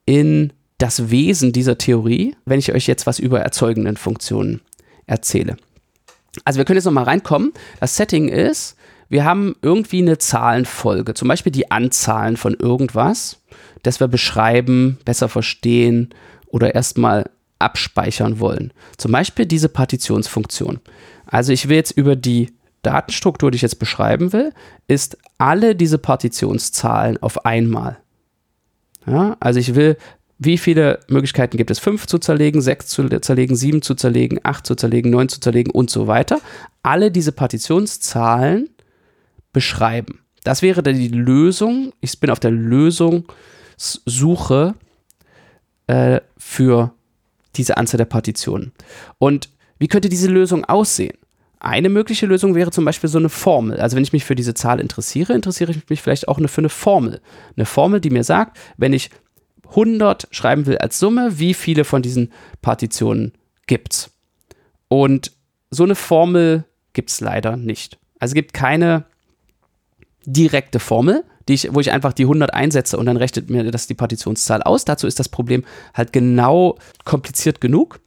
in 0.05 0.53
das 0.79 1.11
Wesen 1.11 1.53
dieser 1.53 1.79
Theorie, 1.79 2.37
wenn 2.45 2.59
ich 2.59 2.73
euch 2.73 2.87
jetzt 2.87 3.07
was 3.07 3.19
über 3.19 3.41
erzeugenden 3.41 3.97
Funktionen 3.97 4.61
erzähle. 5.07 5.57
Also 6.45 6.59
wir 6.59 6.65
können 6.65 6.77
jetzt 6.77 6.85
nochmal 6.85 7.05
reinkommen. 7.05 7.53
Das 7.81 7.97
Setting 7.97 8.29
ist, 8.29 8.77
wir 9.09 9.25
haben 9.25 9.55
irgendwie 9.63 10.03
eine 10.03 10.19
Zahlenfolge, 10.19 11.15
zum 11.15 11.29
Beispiel 11.29 11.53
die 11.53 11.71
Anzahlen 11.71 12.37
von 12.37 12.55
irgendwas, 12.55 13.41
das 13.83 14.01
wir 14.01 14.09
beschreiben, 14.09 14.99
besser 15.05 15.29
verstehen 15.29 16.11
oder 16.49 16.75
erstmal 16.75 17.31
abspeichern 17.59 18.41
wollen. 18.41 18.73
Zum 18.97 19.13
Beispiel 19.13 19.47
diese 19.47 19.69
Partitionsfunktion. 19.69 20.81
Also 21.27 21.53
ich 21.53 21.69
will 21.69 21.77
jetzt 21.77 21.93
über 21.93 22.17
die 22.17 22.53
Datenstruktur, 22.83 23.51
die 23.51 23.57
ich 23.57 23.63
jetzt 23.63 23.79
beschreiben 23.79 24.33
will, 24.33 24.53
ist 24.87 25.19
alle 25.39 25.75
diese 25.75 25.99
Partitionszahlen 25.99 27.21
auf 27.23 27.45
einmal. 27.45 27.99
Ja, 29.07 29.37
also 29.41 29.59
ich 29.59 29.75
will, 29.75 29.97
wie 30.39 30.59
viele 30.59 31.01
Möglichkeiten 31.09 31.57
gibt 31.57 31.71
es? 31.71 31.79
5 31.79 32.07
zu 32.07 32.19
zerlegen, 32.19 32.61
6 32.61 32.87
zu 32.87 33.09
zerlegen, 33.21 33.57
7 33.57 33.81
zu 33.83 33.95
zerlegen, 33.95 34.41
8 34.43 34.67
zu 34.67 34.75
zerlegen, 34.75 35.11
9 35.11 35.29
zu 35.29 35.41
zerlegen 35.41 35.71
und 35.73 35.91
so 35.91 36.07
weiter. 36.07 36.41
Alle 36.83 37.11
diese 37.11 37.33
Partitionszahlen 37.33 38.71
beschreiben. 39.53 40.21
Das 40.45 40.63
wäre 40.63 40.83
dann 40.83 40.97
die 40.97 41.09
Lösung. 41.09 41.93
Ich 42.01 42.19
bin 42.21 42.31
auf 42.31 42.41
der 42.41 42.53
Lösungssuche 42.53 44.75
äh, 45.87 46.21
für 46.37 46.93
diese 47.57 47.77
Anzahl 47.77 47.99
der 47.99 48.05
Partitionen. 48.05 48.73
Und 49.19 49.51
wie 49.79 49.89
könnte 49.89 50.09
diese 50.09 50.29
Lösung 50.29 50.65
aussehen? 50.65 51.17
Eine 51.59 51.89
mögliche 51.89 52.27
Lösung 52.27 52.55
wäre 52.55 52.71
zum 52.71 52.85
Beispiel 52.85 53.09
so 53.09 53.19
eine 53.19 53.29
Formel. 53.29 53.81
Also 53.81 53.97
wenn 53.97 54.03
ich 54.03 54.13
mich 54.13 54.25
für 54.25 54.35
diese 54.35 54.55
Zahl 54.55 54.79
interessiere, 54.79 55.33
interessiere 55.33 55.73
ich 55.73 55.89
mich 55.89 56.03
vielleicht 56.03 56.29
auch 56.29 56.39
für 56.49 56.61
eine 56.61 56.69
Formel. 56.69 57.21
Eine 57.57 57.67
Formel, 57.67 58.01
die 58.01 58.11
mir 58.11 58.25
sagt, 58.25 58.59
wenn 58.77 58.93
ich 58.93 59.11
100 59.71 60.29
schreiben 60.31 60.67
will 60.67 60.79
als 60.79 60.99
Summe, 60.99 61.39
wie 61.39 61.55
viele 61.55 61.85
von 61.85 62.03
diesen 62.03 62.33
Partitionen 62.63 63.33
gibt 63.67 63.95
es? 63.95 64.11
Und 64.89 65.33
so 65.71 65.85
eine 65.85 65.95
Formel 65.95 66.65
gibt 66.93 67.11
es 67.11 67.21
leider 67.21 67.57
nicht. 67.57 67.99
Also 68.19 68.33
es 68.33 68.35
gibt 68.35 68.55
keine 68.55 69.05
direkte 70.25 70.79
Formel, 70.79 71.25
die 71.49 71.55
ich, 71.55 71.73
wo 71.73 71.81
ich 71.81 71.93
einfach 71.93 72.13
die 72.13 72.25
100 72.25 72.53
einsetze 72.53 72.97
und 72.97 73.07
dann 73.07 73.17
rechnet 73.17 73.51
mir 73.51 73.71
das 73.71 73.87
die 73.87 73.95
Partitionszahl 73.95 74.63
aus. 74.63 74.85
Dazu 74.85 75.07
ist 75.07 75.21
das 75.21 75.29
Problem 75.29 75.65
halt 75.95 76.13
genau 76.13 76.79
kompliziert 77.05 77.61
genug. 77.61 78.01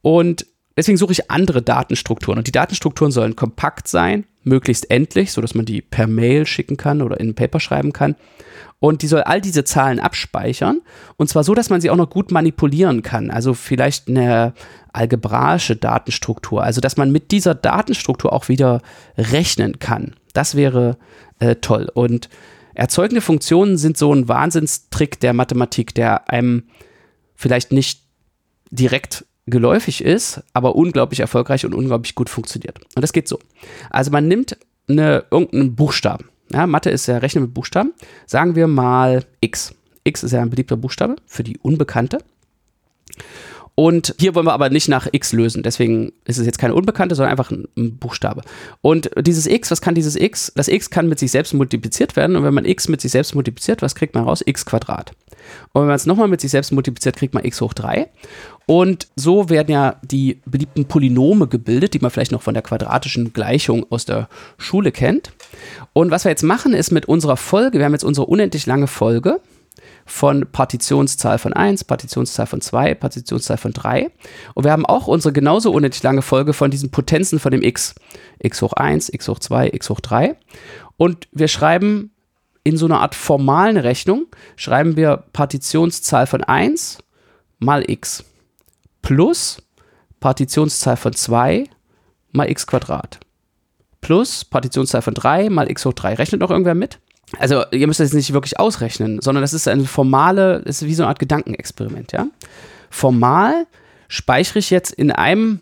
Und 0.00 0.46
deswegen 0.76 0.98
suche 0.98 1.12
ich 1.12 1.30
andere 1.30 1.62
Datenstrukturen. 1.62 2.38
Und 2.38 2.46
die 2.46 2.52
Datenstrukturen 2.52 3.12
sollen 3.12 3.36
kompakt 3.36 3.88
sein, 3.88 4.24
möglichst 4.42 4.90
endlich, 4.90 5.32
sodass 5.32 5.54
man 5.54 5.64
die 5.64 5.82
per 5.82 6.06
Mail 6.06 6.46
schicken 6.46 6.76
kann 6.76 7.02
oder 7.02 7.20
in 7.20 7.30
ein 7.30 7.34
Paper 7.34 7.60
schreiben 7.60 7.92
kann. 7.92 8.16
Und 8.80 9.02
die 9.02 9.06
soll 9.06 9.20
all 9.20 9.40
diese 9.40 9.62
Zahlen 9.62 10.00
abspeichern. 10.00 10.80
Und 11.16 11.28
zwar 11.28 11.44
so, 11.44 11.54
dass 11.54 11.70
man 11.70 11.80
sie 11.80 11.88
auch 11.88 11.96
noch 11.96 12.10
gut 12.10 12.32
manipulieren 12.32 13.02
kann. 13.02 13.30
Also 13.30 13.54
vielleicht 13.54 14.08
eine 14.08 14.54
algebraische 14.92 15.76
Datenstruktur. 15.76 16.64
Also, 16.64 16.80
dass 16.80 16.96
man 16.96 17.12
mit 17.12 17.30
dieser 17.30 17.54
Datenstruktur 17.54 18.32
auch 18.32 18.48
wieder 18.48 18.82
rechnen 19.16 19.78
kann. 19.78 20.16
Das 20.32 20.56
wäre 20.56 20.96
äh, 21.38 21.56
toll. 21.56 21.88
Und 21.94 22.28
erzeugende 22.74 23.20
Funktionen 23.20 23.76
sind 23.76 23.96
so 23.96 24.14
ein 24.14 24.28
Wahnsinnstrick 24.28 25.20
der 25.20 25.32
Mathematik, 25.32 25.94
der 25.94 26.30
einem 26.30 26.64
vielleicht 27.34 27.72
nicht 27.72 28.02
direkt 28.70 29.24
geläufig 29.46 30.04
ist, 30.04 30.42
aber 30.52 30.76
unglaublich 30.76 31.20
erfolgreich 31.20 31.66
und 31.66 31.74
unglaublich 31.74 32.14
gut 32.14 32.30
funktioniert. 32.30 32.78
Und 32.94 33.02
das 33.02 33.12
geht 33.12 33.28
so. 33.28 33.38
Also 33.90 34.10
man 34.10 34.28
nimmt 34.28 34.56
eine, 34.88 35.24
irgendeinen 35.30 35.74
Buchstaben. 35.74 36.28
Ja, 36.52 36.66
Mathe 36.66 36.90
ist 36.90 37.06
ja 37.06 37.18
Rechnen 37.18 37.44
mit 37.44 37.54
Buchstaben. 37.54 37.92
Sagen 38.26 38.54
wir 38.54 38.68
mal 38.68 39.24
x. 39.40 39.74
x 40.04 40.22
ist 40.22 40.32
ja 40.32 40.42
ein 40.42 40.50
beliebter 40.50 40.76
Buchstabe 40.76 41.16
für 41.26 41.42
die 41.42 41.58
Unbekannte. 41.58 42.18
Und 43.74 44.14
hier 44.18 44.34
wollen 44.34 44.46
wir 44.46 44.52
aber 44.52 44.68
nicht 44.68 44.88
nach 44.88 45.08
x 45.10 45.32
lösen. 45.32 45.62
Deswegen 45.62 46.12
ist 46.26 46.38
es 46.38 46.46
jetzt 46.46 46.58
keine 46.58 46.74
Unbekannte, 46.74 47.14
sondern 47.14 47.30
einfach 47.30 47.50
ein, 47.50 47.96
Buchstabe. 47.98 48.42
Und 48.82 49.10
dieses 49.20 49.46
x, 49.46 49.70
was 49.70 49.80
kann 49.80 49.94
dieses 49.94 50.14
x? 50.14 50.52
Das 50.54 50.68
x 50.68 50.90
kann 50.90 51.08
mit 51.08 51.18
sich 51.18 51.30
selbst 51.30 51.54
multipliziert 51.54 52.16
werden. 52.16 52.36
Und 52.36 52.44
wenn 52.44 52.54
man 52.54 52.64
x 52.64 52.88
mit 52.88 53.00
sich 53.00 53.12
selbst 53.12 53.34
multipliziert, 53.34 53.80
was 53.80 53.94
kriegt 53.94 54.14
man 54.14 54.24
raus? 54.24 54.42
x 54.44 54.66
Quadrat. 54.66 55.12
Und 55.72 55.82
wenn 55.82 55.88
man 55.88 55.96
es 55.96 56.06
nochmal 56.06 56.28
mit 56.28 56.40
sich 56.40 56.50
selbst 56.50 56.72
multipliziert, 56.72 57.16
kriegt 57.16 57.34
man 57.34 57.44
x 57.44 57.60
hoch 57.60 57.72
3. 57.72 58.08
Und 58.66 59.08
so 59.16 59.48
werden 59.50 59.72
ja 59.72 59.96
die 60.02 60.40
beliebten 60.46 60.84
Polynome 60.84 61.48
gebildet, 61.48 61.94
die 61.94 61.98
man 61.98 62.10
vielleicht 62.10 62.32
noch 62.32 62.42
von 62.42 62.54
der 62.54 62.62
quadratischen 62.62 63.32
Gleichung 63.32 63.86
aus 63.90 64.04
der 64.04 64.28
Schule 64.56 64.92
kennt. 64.92 65.32
Und 65.92 66.10
was 66.10 66.24
wir 66.24 66.30
jetzt 66.30 66.44
machen, 66.44 66.74
ist 66.74 66.92
mit 66.92 67.06
unserer 67.06 67.36
Folge, 67.36 67.78
wir 67.78 67.84
haben 67.84 67.92
jetzt 67.92 68.04
unsere 68.04 68.26
unendlich 68.26 68.66
lange 68.66 68.86
Folge 68.86 69.40
von 70.04 70.46
Partitionszahl 70.50 71.38
von 71.38 71.52
1, 71.52 71.84
Partitionszahl 71.84 72.46
von 72.46 72.60
2, 72.60 72.94
Partitionszahl 72.94 73.56
von 73.56 73.72
3. 73.72 74.10
Und 74.54 74.64
wir 74.64 74.72
haben 74.72 74.86
auch 74.86 75.06
unsere 75.06 75.32
genauso 75.32 75.72
unendlich 75.72 76.02
lange 76.02 76.22
Folge 76.22 76.52
von 76.52 76.70
diesen 76.70 76.90
Potenzen 76.90 77.38
von 77.38 77.52
dem 77.52 77.62
x. 77.62 77.94
x 78.38 78.62
hoch 78.62 78.72
1, 78.72 79.12
x 79.12 79.28
hoch 79.28 79.38
2, 79.38 79.70
x 79.72 79.90
hoch 79.90 80.00
3. 80.00 80.36
Und 80.96 81.28
wir 81.32 81.48
schreiben 81.48 82.10
in 82.64 82.76
so 82.76 82.86
einer 82.86 83.00
Art 83.00 83.14
formalen 83.14 83.76
Rechnung, 83.76 84.26
schreiben 84.56 84.96
wir 84.96 85.24
Partitionszahl 85.32 86.26
von 86.26 86.44
1 86.44 86.98
mal 87.58 87.88
x 87.88 88.24
plus 89.02 89.62
Partitionszahl 90.20 90.96
von 90.96 91.12
2 91.12 91.64
mal 92.32 92.50
x 92.50 92.66
Quadrat 92.66 93.20
plus 94.02 94.44
Partitionszahl 94.44 95.00
von 95.00 95.14
3 95.14 95.48
mal 95.48 95.70
x 95.70 95.86
hoch 95.86 95.94
3. 95.94 96.14
Rechnet 96.14 96.40
noch 96.40 96.50
irgendwer 96.50 96.74
mit? 96.74 96.98
Also 97.38 97.64
ihr 97.70 97.86
müsst 97.86 98.00
das 98.00 98.12
nicht 98.12 98.32
wirklich 98.32 98.58
ausrechnen, 98.58 99.20
sondern 99.22 99.42
das 99.42 99.54
ist 99.54 99.66
eine 99.66 99.84
formale, 99.84 100.56
ist 100.64 100.84
wie 100.84 100.94
so 100.94 101.02
eine 101.02 101.08
Art 101.08 101.18
Gedankenexperiment, 101.18 102.12
ja. 102.12 102.26
Formal 102.90 103.66
speichere 104.08 104.58
ich 104.58 104.70
jetzt 104.70 104.92
in 104.92 105.10
einem 105.10 105.60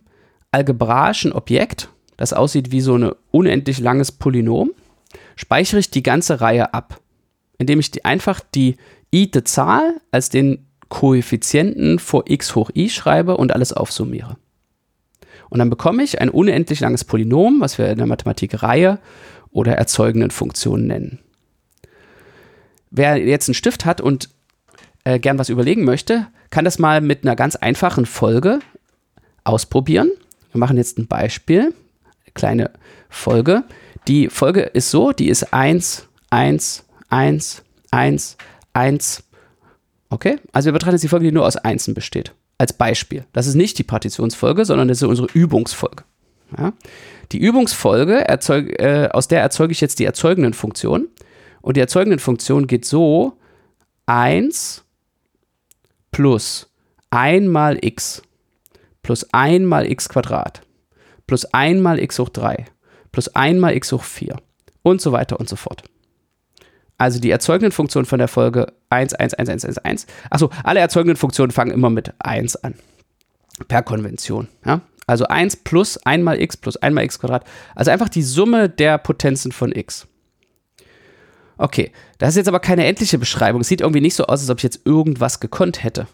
algebraischen 0.50 1.32
Objekt, 1.32 1.88
das 2.16 2.32
aussieht 2.32 2.72
wie 2.72 2.80
so 2.80 2.96
ein 2.96 3.12
unendlich 3.30 3.78
langes 3.78 4.10
Polynom, 4.10 4.72
speichere 5.36 5.78
ich 5.78 5.90
die 5.90 6.02
ganze 6.02 6.40
Reihe 6.40 6.74
ab, 6.74 7.00
indem 7.58 7.78
ich 7.78 7.92
die, 7.92 8.04
einfach 8.04 8.40
die 8.54 8.76
i-te 9.14 9.44
Zahl 9.44 10.00
als 10.10 10.28
den 10.28 10.66
Koeffizienten 10.88 12.00
vor 12.00 12.24
x 12.26 12.56
hoch 12.56 12.70
i 12.74 12.90
schreibe 12.90 13.36
und 13.36 13.52
alles 13.52 13.72
aufsummiere. 13.72 14.36
Und 15.48 15.60
dann 15.60 15.70
bekomme 15.70 16.02
ich 16.02 16.20
ein 16.20 16.30
unendlich 16.30 16.80
langes 16.80 17.04
Polynom, 17.04 17.60
was 17.60 17.78
wir 17.78 17.88
in 17.88 17.98
der 17.98 18.06
Mathematik 18.06 18.62
Reihe 18.62 18.98
oder 19.50 19.76
erzeugenden 19.76 20.30
Funktion 20.30 20.86
nennen. 20.86 21.20
Wer 22.90 23.18
jetzt 23.18 23.48
einen 23.48 23.54
Stift 23.54 23.84
hat 23.84 24.00
und 24.00 24.30
äh, 25.04 25.18
gern 25.18 25.38
was 25.38 25.48
überlegen 25.48 25.84
möchte, 25.84 26.26
kann 26.50 26.64
das 26.64 26.78
mal 26.78 27.00
mit 27.00 27.24
einer 27.24 27.36
ganz 27.36 27.56
einfachen 27.56 28.06
Folge 28.06 28.60
ausprobieren. 29.44 30.10
Wir 30.52 30.58
machen 30.58 30.76
jetzt 30.76 30.98
ein 30.98 31.06
Beispiel, 31.06 31.60
eine 31.60 32.32
kleine 32.34 32.70
Folge. 33.08 33.64
Die 34.08 34.28
Folge 34.28 34.62
ist 34.62 34.90
so, 34.90 35.12
die 35.12 35.28
ist 35.28 35.52
1, 35.52 36.08
1, 36.30 36.84
1, 37.10 37.62
1, 37.90 38.36
1, 38.72 39.24
Okay? 40.10 40.38
Also 40.52 40.66
wir 40.66 40.72
betrachten 40.72 40.96
jetzt 40.96 41.04
die 41.04 41.08
Folge, 41.08 41.26
die 41.26 41.32
nur 41.32 41.46
aus 41.46 41.56
Einsen 41.56 41.94
besteht. 41.94 42.34
Als 42.58 42.72
Beispiel. 42.72 43.24
Das 43.32 43.46
ist 43.46 43.54
nicht 43.54 43.78
die 43.78 43.84
Partitionsfolge, 43.84 44.64
sondern 44.64 44.88
das 44.88 44.98
ist 44.98 45.08
unsere 45.08 45.28
Übungsfolge. 45.32 46.04
Ja? 46.58 46.72
Die 47.32 47.38
Übungsfolge, 47.38 48.28
erzeug, 48.28 48.78
äh, 48.80 49.08
aus 49.12 49.28
der 49.28 49.40
erzeuge 49.40 49.72
ich 49.72 49.80
jetzt 49.80 50.00
die 50.00 50.04
erzeugenden 50.04 50.52
Funktionen. 50.52 51.08
Und 51.62 51.76
die 51.76 51.80
erzeugenden 51.80 52.18
Funktion 52.18 52.66
geht 52.66 52.84
so: 52.84 53.36
1 54.06 54.84
plus 56.10 56.70
1 57.10 57.46
mal 57.48 57.78
x 57.80 58.22
plus 59.02 59.26
1 59.32 59.64
mal 59.64 59.90
x 59.90 60.08
Quadrat 60.08 60.62
plus 61.26 61.44
1 61.46 61.80
mal 61.80 61.98
x 61.98 62.18
hoch 62.18 62.28
3 62.28 62.66
plus 63.12 63.28
1 63.34 63.60
mal 63.60 63.74
x 63.74 63.92
hoch 63.92 64.02
4 64.02 64.36
und 64.82 65.00
so 65.00 65.12
weiter 65.12 65.38
und 65.38 65.48
so 65.48 65.56
fort. 65.56 65.82
Also 66.98 67.18
die 67.18 67.30
erzeugenden 67.30 67.72
Funktionen 67.72 68.04
von 68.04 68.18
der 68.18 68.28
Folge 68.28 68.72
1, 68.90 69.14
1, 69.14 69.34
1, 69.34 69.48
1, 69.48 69.64
1, 69.64 69.78
1. 69.78 70.06
Achso, 70.28 70.50
alle 70.64 70.80
erzeugenden 70.80 71.16
Funktionen 71.16 71.50
fangen 71.50 71.70
immer 71.70 71.88
mit 71.88 72.12
1 72.18 72.56
an. 72.56 72.74
Per 73.68 73.82
Konvention. 73.82 74.48
Ja? 74.66 74.82
Also 75.06 75.26
1 75.26 75.56
plus 75.56 75.96
1 75.98 76.22
mal 76.22 76.40
x 76.40 76.56
plus 76.56 76.76
1 76.76 76.94
mal 76.94 77.04
x 77.04 77.18
Quadrat. 77.18 77.44
Also 77.74 77.90
einfach 77.90 78.08
die 78.08 78.22
Summe 78.22 78.68
der 78.68 78.98
Potenzen 78.98 79.50
von 79.50 79.72
x. 79.72 80.08
Okay, 81.60 81.92
das 82.16 82.30
ist 82.30 82.36
jetzt 82.36 82.48
aber 82.48 82.58
keine 82.58 82.86
endliche 82.86 83.18
Beschreibung. 83.18 83.60
Es 83.60 83.68
sieht 83.68 83.82
irgendwie 83.82 84.00
nicht 84.00 84.14
so 84.14 84.24
aus, 84.24 84.40
als 84.40 84.48
ob 84.48 84.58
ich 84.58 84.62
jetzt 84.62 84.80
irgendwas 84.86 85.40
gekonnt 85.40 85.84
hätte. 85.84 86.06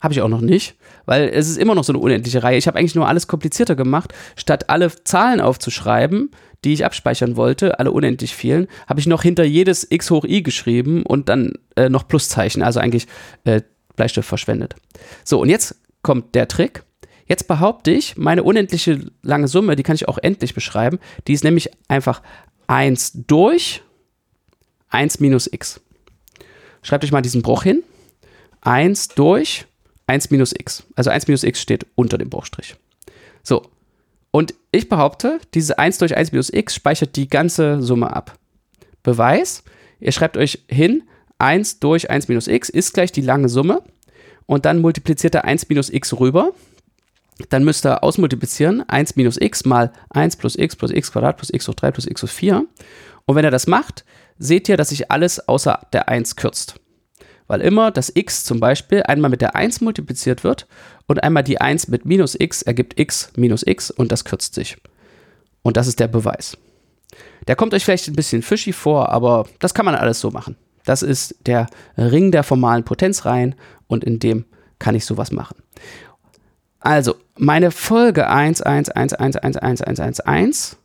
Habe 0.00 0.12
ich 0.12 0.20
auch 0.20 0.28
noch 0.28 0.40
nicht, 0.40 0.74
weil 1.04 1.28
es 1.28 1.48
ist 1.48 1.56
immer 1.56 1.76
noch 1.76 1.84
so 1.84 1.92
eine 1.92 2.00
unendliche 2.00 2.42
Reihe. 2.42 2.58
Ich 2.58 2.66
habe 2.66 2.76
eigentlich 2.76 2.96
nur 2.96 3.06
alles 3.06 3.28
komplizierter 3.28 3.76
gemacht. 3.76 4.12
Statt 4.34 4.68
alle 4.68 4.90
Zahlen 5.04 5.40
aufzuschreiben, 5.40 6.32
die 6.64 6.72
ich 6.72 6.84
abspeichern 6.84 7.36
wollte, 7.36 7.78
alle 7.78 7.92
unendlich 7.92 8.34
vielen, 8.34 8.66
habe 8.88 8.98
ich 8.98 9.06
noch 9.06 9.22
hinter 9.22 9.44
jedes 9.44 9.86
x 9.88 10.10
hoch 10.10 10.24
i 10.24 10.42
geschrieben 10.42 11.04
und 11.06 11.28
dann 11.28 11.52
äh, 11.76 11.88
noch 11.88 12.08
Pluszeichen, 12.08 12.62
also 12.64 12.80
eigentlich 12.80 13.06
äh, 13.44 13.62
Bleistift 13.94 14.28
verschwendet. 14.28 14.74
So, 15.24 15.40
und 15.40 15.48
jetzt 15.48 15.76
kommt 16.02 16.34
der 16.34 16.48
Trick. 16.48 16.82
Jetzt 17.26 17.46
behaupte 17.46 17.92
ich, 17.92 18.16
meine 18.16 18.42
unendliche 18.42 18.98
lange 19.22 19.46
Summe, 19.46 19.76
die 19.76 19.84
kann 19.84 19.94
ich 19.94 20.08
auch 20.08 20.18
endlich 20.18 20.54
beschreiben, 20.54 20.98
die 21.28 21.34
ist 21.34 21.44
nämlich 21.44 21.70
einfach 21.88 22.20
1 22.66 23.26
durch 23.28 23.82
1 24.96 25.20
minus 25.20 25.46
x. 25.52 25.78
Schreibt 26.80 27.04
euch 27.04 27.12
mal 27.12 27.20
diesen 27.20 27.42
Bruch 27.42 27.62
hin. 27.62 27.82
1 28.62 29.08
durch 29.08 29.66
1 30.06 30.30
minus 30.30 30.54
x. 30.58 30.84
Also 30.94 31.10
1 31.10 31.26
minus 31.28 31.44
x 31.44 31.60
steht 31.60 31.86
unter 31.96 32.16
dem 32.16 32.30
Bruchstrich. 32.30 32.76
So, 33.42 33.70
und 34.30 34.54
ich 34.72 34.88
behaupte, 34.88 35.38
diese 35.52 35.78
1 35.78 35.98
durch 35.98 36.16
1 36.16 36.32
minus 36.32 36.50
x 36.50 36.74
speichert 36.74 37.14
die 37.16 37.28
ganze 37.28 37.82
Summe 37.82 38.16
ab. 38.16 38.38
Beweis, 39.02 39.64
ihr 40.00 40.12
schreibt 40.12 40.38
euch 40.38 40.64
hin, 40.66 41.02
1 41.38 41.80
durch 41.80 42.08
1 42.08 42.28
minus 42.28 42.48
x 42.48 42.70
ist 42.70 42.94
gleich 42.94 43.12
die 43.12 43.20
lange 43.20 43.50
Summe 43.50 43.82
und 44.46 44.64
dann 44.64 44.80
multipliziert 44.80 45.34
er 45.34 45.44
1 45.44 45.68
minus 45.68 45.90
x 45.90 46.18
rüber. 46.18 46.52
Dann 47.50 47.64
müsst 47.64 47.84
ihr 47.84 48.02
ausmultiplizieren 48.02 48.88
1 48.88 49.16
minus 49.16 49.36
x 49.38 49.66
mal 49.66 49.92
1 50.08 50.36
plus 50.36 50.56
x 50.56 50.74
plus 50.74 50.90
x 50.90 51.12
Quadrat 51.12 51.36
plus 51.36 51.50
x 51.52 51.68
hoch 51.68 51.74
3 51.74 51.90
plus 51.90 52.06
x 52.06 52.22
hoch 52.22 52.28
4. 52.28 52.66
Und 53.26 53.34
wenn 53.34 53.44
er 53.44 53.50
das 53.50 53.66
macht, 53.66 54.06
seht 54.38 54.68
ihr, 54.68 54.76
dass 54.76 54.90
sich 54.90 55.10
alles 55.10 55.48
außer 55.48 55.80
der 55.92 56.08
1 56.08 56.36
kürzt 56.36 56.80
weil 57.48 57.60
immer 57.60 57.90
das 57.90 58.12
x 58.14 58.44
zum 58.44 58.60
Beispiel 58.60 59.02
einmal 59.02 59.30
mit 59.30 59.40
der 59.40 59.54
1 59.54 59.80
multipliziert 59.80 60.44
wird 60.44 60.66
und 61.06 61.22
einmal 61.22 61.44
die 61.44 61.60
1 61.60 61.88
mit 61.88 62.04
minus 62.04 62.34
x 62.38 62.62
ergibt 62.62 62.98
x 62.98 63.32
minus 63.36 63.64
x 63.66 63.90
und 63.90 64.12
das 64.12 64.24
kürzt 64.24 64.54
sich. 64.54 64.76
Und 65.62 65.76
das 65.76 65.86
ist 65.86 66.00
der 66.00 66.08
Beweis. 66.08 66.56
Der 67.46 67.56
kommt 67.56 67.74
euch 67.74 67.84
vielleicht 67.84 68.08
ein 68.08 68.16
bisschen 68.16 68.42
fishy 68.42 68.72
vor, 68.72 69.10
aber 69.10 69.46
das 69.58 69.74
kann 69.74 69.84
man 69.84 69.94
alles 69.94 70.20
so 70.20 70.30
machen. 70.30 70.56
Das 70.84 71.02
ist 71.02 71.34
der 71.46 71.66
Ring 71.96 72.30
der 72.32 72.42
formalen 72.42 72.84
Potenzreihen 72.84 73.54
und 73.86 74.04
in 74.04 74.18
dem 74.18 74.44
kann 74.78 74.94
ich 74.94 75.04
sowas 75.04 75.32
machen. 75.32 75.56
Also, 76.80 77.16
meine 77.36 77.72
Folge 77.72 78.28
1, 78.28 78.62
1, 78.62 78.90
1, 78.90 79.12
1, 79.14 79.36
1, 79.36 79.56
1, 79.56 79.82
1, 79.82 80.00
1, 80.00 80.20
1 80.20 80.76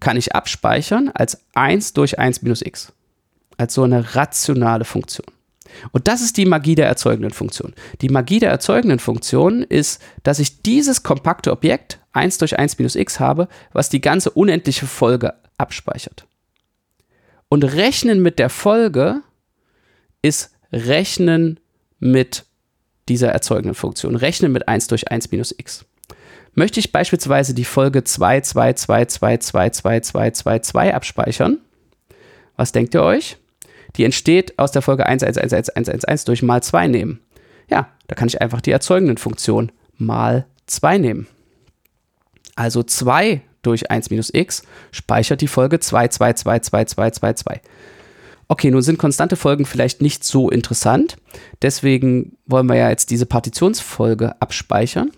kann 0.00 0.16
ich 0.16 0.34
abspeichern 0.34 1.10
als 1.14 1.44
1 1.54 1.92
durch 1.92 2.18
1 2.18 2.42
minus 2.42 2.62
x. 2.62 2.92
Als 3.56 3.74
so 3.74 3.82
eine 3.82 4.14
rationale 4.14 4.84
Funktion. 4.84 5.26
Und 5.92 6.08
das 6.08 6.20
ist 6.20 6.36
die 6.36 6.46
Magie 6.46 6.74
der 6.74 6.86
erzeugenden 6.86 7.30
Funktion. 7.30 7.74
Die 8.00 8.08
Magie 8.08 8.38
der 8.38 8.50
erzeugenden 8.50 8.98
Funktion 8.98 9.62
ist, 9.62 10.02
dass 10.22 10.38
ich 10.38 10.62
dieses 10.62 11.02
kompakte 11.02 11.52
Objekt 11.52 12.00
1 12.12 12.38
durch 12.38 12.58
1 12.58 12.78
minus 12.78 12.96
x 12.96 13.20
habe, 13.20 13.48
was 13.72 13.88
die 13.88 14.00
ganze 14.00 14.30
unendliche 14.30 14.86
Folge 14.86 15.34
abspeichert. 15.58 16.26
Und 17.48 17.64
rechnen 17.64 18.22
mit 18.22 18.38
der 18.38 18.50
Folge 18.50 19.22
ist 20.22 20.50
rechnen 20.72 21.60
mit 21.98 22.44
dieser 23.08 23.30
erzeugenden 23.30 23.74
Funktion. 23.74 24.16
Rechnen 24.16 24.52
mit 24.52 24.68
1 24.68 24.86
durch 24.88 25.10
1 25.10 25.30
minus 25.30 25.54
x. 25.56 25.84
Möchte 26.54 26.80
ich 26.80 26.92
beispielsweise 26.92 27.54
die 27.54 27.64
Folge 27.64 28.04
2, 28.04 28.40
2, 28.40 28.72
2, 28.74 29.06
2, 29.06 29.38
2, 29.38 29.70
2, 29.70 30.00
2, 30.00 30.30
2, 30.30 30.58
2 30.58 30.94
abspeichern? 30.94 31.58
Was 32.56 32.72
denkt 32.72 32.94
ihr 32.94 33.02
euch? 33.02 33.36
Die 33.96 34.04
entsteht 34.04 34.58
aus 34.58 34.72
der 34.72 34.82
Folge 34.82 35.06
1, 35.06 35.22
1, 35.22 35.38
1, 35.38 35.52
1, 35.52 35.68
1, 35.70 35.88
1, 35.88 36.04
1 36.04 36.24
durch 36.24 36.42
mal 36.42 36.62
2 36.62 36.88
nehmen. 36.88 37.20
Ja, 37.68 37.88
da 38.08 38.14
kann 38.14 38.28
ich 38.28 38.40
einfach 38.40 38.60
die 38.60 38.72
erzeugenden 38.72 39.16
Funktion 39.16 39.72
mal 39.96 40.46
2 40.66 40.98
nehmen. 40.98 41.26
Also 42.56 42.82
2 42.82 43.42
durch 43.62 43.90
1 43.90 44.10
minus 44.10 44.32
x 44.32 44.62
speichert 44.90 45.40
die 45.40 45.48
Folge 45.48 45.80
2, 45.80 46.08
2, 46.08 46.32
2, 46.32 46.58
2, 46.60 46.84
2, 46.84 47.10
2, 47.10 47.32
2. 47.32 47.60
Okay, 48.48 48.70
nun 48.70 48.82
sind 48.82 48.98
konstante 48.98 49.36
Folgen 49.36 49.64
vielleicht 49.64 50.02
nicht 50.02 50.24
so 50.24 50.50
interessant. 50.50 51.16
Deswegen 51.62 52.36
wollen 52.46 52.66
wir 52.66 52.76
ja 52.76 52.90
jetzt 52.90 53.10
diese 53.10 53.26
Partitionsfolge 53.26 54.40
abspeichern. 54.40 55.12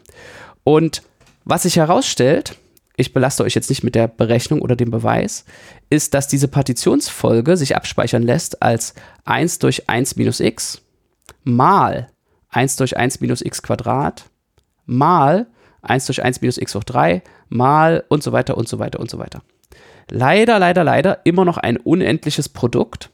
Und 0.65 1.03
was 1.45 1.63
sich 1.63 1.77
herausstellt, 1.77 2.57
ich 2.97 3.13
belaste 3.13 3.43
euch 3.43 3.55
jetzt 3.55 3.71
nicht 3.71 3.83
mit 3.83 3.95
der 3.95 4.09
Berechnung 4.09 4.61
oder 4.61 4.77
dem 4.77 4.91
Beweis, 4.91 5.45
ist, 5.91 6.15
dass 6.15 6.29
diese 6.29 6.49
Partitionsfolge 6.49 7.57
sich 7.57 7.75
abspeichern 7.75 8.23
lässt 8.23 8.63
als 8.63 8.95
1 9.25 9.59
durch 9.59 9.89
1 9.89 10.17
minus 10.17 10.41
x 10.41 10.83
mal 11.45 12.09
1 12.51 12.77
durch 12.77 12.97
1 12.97 13.21
minus 13.21 13.43
x 13.43 13.63
Quadrat 13.63 14.25
mal 14.85 15.47
1 15.83 16.07
durch 16.07 16.23
1 16.23 16.41
minus 16.43 16.59
x 16.59 16.75
hoch 16.75 16.85
3 16.85 17.23
mal 17.49 18.05
und 18.09 18.23
so 18.23 18.33
weiter 18.33 18.57
und 18.57 18.69
so 18.69 18.79
weiter 18.79 19.01
und 19.01 19.11
so 19.11 19.19
weiter. 19.19 19.43
Leider, 20.11 20.59
leider, 20.59 20.85
leider 20.85 21.25
immer 21.25 21.45
noch 21.45 21.57
ein 21.57 21.77
unendliches 21.77 22.49
Produkt. 22.49 23.11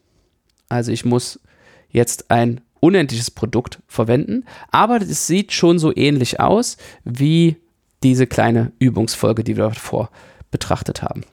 Also 0.69 0.93
ich 0.93 1.05
muss 1.05 1.41
jetzt 1.89 2.31
ein 2.31 2.61
unendliches 2.81 3.31
Produkt 3.31 3.79
verwenden, 3.87 4.45
aber 4.71 4.97
es 5.01 5.27
sieht 5.27 5.53
schon 5.53 5.79
so 5.79 5.95
ähnlich 5.97 6.41
aus 6.41 6.77
wie 7.05 7.57
diese 8.03 8.27
kleine 8.27 8.73
Übungsfolge, 8.79 9.45
die 9.45 9.57
wir 9.57 9.69
davor 9.69 10.11
betrachtet 10.51 11.03
haben. 11.03 11.25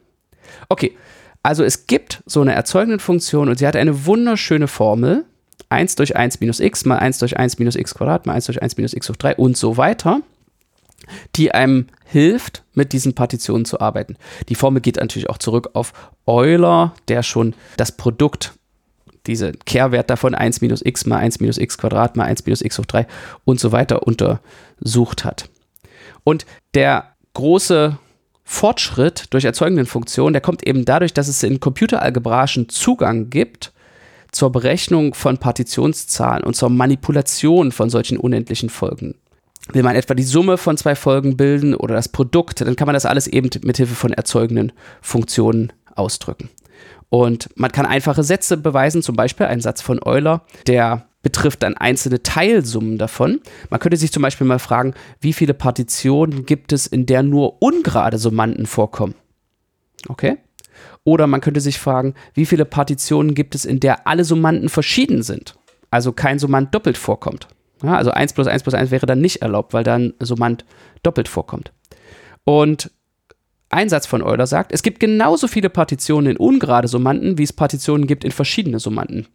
Okay, 0.68 0.96
also 1.42 1.62
es 1.64 1.86
gibt 1.86 2.22
so 2.26 2.40
eine 2.40 2.54
erzeugende 2.54 2.98
Funktion 2.98 3.48
und 3.48 3.58
sie 3.58 3.66
hat 3.66 3.76
eine 3.76 4.06
wunderschöne 4.06 4.68
Formel. 4.68 5.24
1 5.68 5.96
durch 5.96 6.16
1 6.16 6.40
minus 6.40 6.60
x 6.60 6.84
mal 6.84 6.98
1 6.98 7.18
durch 7.18 7.36
1 7.36 7.58
minus 7.58 7.76
x 7.76 7.94
Quadrat 7.94 8.26
mal 8.26 8.34
1 8.34 8.46
durch 8.46 8.62
1 8.62 8.76
minus 8.76 8.94
x 8.94 9.08
hoch 9.08 9.16
3 9.16 9.36
und 9.36 9.56
so 9.56 9.76
weiter, 9.76 10.20
die 11.34 11.52
einem 11.52 11.86
hilft, 12.04 12.62
mit 12.74 12.92
diesen 12.92 13.14
Partitionen 13.14 13.64
zu 13.64 13.80
arbeiten. 13.80 14.16
Die 14.48 14.54
Formel 14.54 14.80
geht 14.80 14.96
natürlich 14.96 15.28
auch 15.28 15.38
zurück 15.38 15.70
auf 15.74 15.92
Euler, 16.26 16.94
der 17.08 17.22
schon 17.22 17.54
das 17.76 17.92
Produkt, 17.92 18.54
diese 19.26 19.52
Kehrwert 19.52 20.10
davon 20.10 20.34
1 20.34 20.60
minus 20.60 20.82
x 20.84 21.06
mal 21.06 21.18
1 21.18 21.40
minus 21.40 21.58
x 21.58 21.78
Quadrat 21.78 22.16
mal 22.16 22.24
1 22.24 22.44
minus 22.46 22.62
x 22.62 22.78
hoch 22.78 22.86
3 22.86 23.06
und 23.44 23.58
so 23.58 23.72
weiter 23.72 24.06
untersucht 24.06 25.24
hat. 25.24 25.48
Und 26.26 26.44
der 26.74 27.14
große 27.34 27.98
Fortschritt 28.42 29.26
durch 29.30 29.44
erzeugenden 29.44 29.86
Funktionen, 29.86 30.32
der 30.32 30.42
kommt 30.42 30.66
eben 30.66 30.84
dadurch, 30.84 31.14
dass 31.14 31.28
es 31.28 31.44
in 31.44 31.60
computeralgebraischen 31.60 32.68
Zugang 32.68 33.30
gibt 33.30 33.72
zur 34.32 34.50
Berechnung 34.50 35.14
von 35.14 35.38
Partitionszahlen 35.38 36.42
und 36.42 36.56
zur 36.56 36.68
Manipulation 36.68 37.70
von 37.70 37.90
solchen 37.90 38.18
unendlichen 38.18 38.70
Folgen. 38.70 39.14
Will 39.72 39.84
man 39.84 39.94
etwa 39.94 40.14
die 40.14 40.24
Summe 40.24 40.58
von 40.58 40.76
zwei 40.76 40.96
Folgen 40.96 41.36
bilden 41.36 41.76
oder 41.76 41.94
das 41.94 42.08
Produkt, 42.08 42.60
dann 42.60 42.74
kann 42.74 42.86
man 42.86 42.94
das 42.94 43.06
alles 43.06 43.28
eben 43.28 43.48
mit 43.62 43.76
Hilfe 43.76 43.94
von 43.94 44.12
erzeugenden 44.12 44.72
Funktionen 45.00 45.72
ausdrücken. 45.94 46.50
Und 47.08 47.50
man 47.54 47.70
kann 47.70 47.86
einfache 47.86 48.24
Sätze 48.24 48.56
beweisen, 48.56 49.00
zum 49.00 49.14
Beispiel 49.14 49.46
einen 49.46 49.60
Satz 49.60 49.80
von 49.80 50.02
Euler, 50.02 50.42
der 50.66 51.06
betrifft 51.26 51.64
dann 51.64 51.76
einzelne 51.76 52.22
Teilsummen 52.22 52.98
davon. 52.98 53.40
Man 53.68 53.80
könnte 53.80 53.96
sich 53.96 54.12
zum 54.12 54.22
Beispiel 54.22 54.46
mal 54.46 54.60
fragen, 54.60 54.94
wie 55.20 55.32
viele 55.32 55.54
Partitionen 55.54 56.46
gibt 56.46 56.72
es, 56.72 56.86
in 56.86 57.04
der 57.04 57.24
nur 57.24 57.60
ungerade 57.60 58.16
Summanden 58.16 58.64
vorkommen? 58.64 59.16
Okay? 60.08 60.38
Oder 61.02 61.26
man 61.26 61.40
könnte 61.40 61.60
sich 61.60 61.80
fragen, 61.80 62.14
wie 62.34 62.46
viele 62.46 62.64
Partitionen 62.64 63.34
gibt 63.34 63.56
es, 63.56 63.64
in 63.64 63.80
der 63.80 64.06
alle 64.06 64.22
Summanden 64.22 64.68
verschieden 64.68 65.24
sind? 65.24 65.56
Also 65.90 66.12
kein 66.12 66.38
Summand 66.38 66.72
doppelt 66.72 66.96
vorkommt. 66.96 67.48
Ja, 67.82 67.96
also 67.96 68.12
1 68.12 68.32
plus 68.32 68.46
1 68.46 68.62
plus 68.62 68.74
1 68.74 68.92
wäre 68.92 69.06
dann 69.06 69.20
nicht 69.20 69.42
erlaubt, 69.42 69.74
weil 69.74 69.82
dann 69.82 70.14
Summand 70.20 70.64
doppelt 71.02 71.26
vorkommt. 71.26 71.72
Und 72.44 72.92
ein 73.68 73.88
Satz 73.88 74.06
von 74.06 74.22
Euler 74.22 74.46
sagt, 74.46 74.70
es 74.70 74.84
gibt 74.84 75.00
genauso 75.00 75.48
viele 75.48 75.70
Partitionen 75.70 76.30
in 76.30 76.36
ungerade 76.36 76.86
Summanden, 76.86 77.36
wie 77.36 77.42
es 77.42 77.52
Partitionen 77.52 78.06
gibt 78.06 78.22
in 78.22 78.30
verschiedene 78.30 78.78
Summanden. 78.78 79.26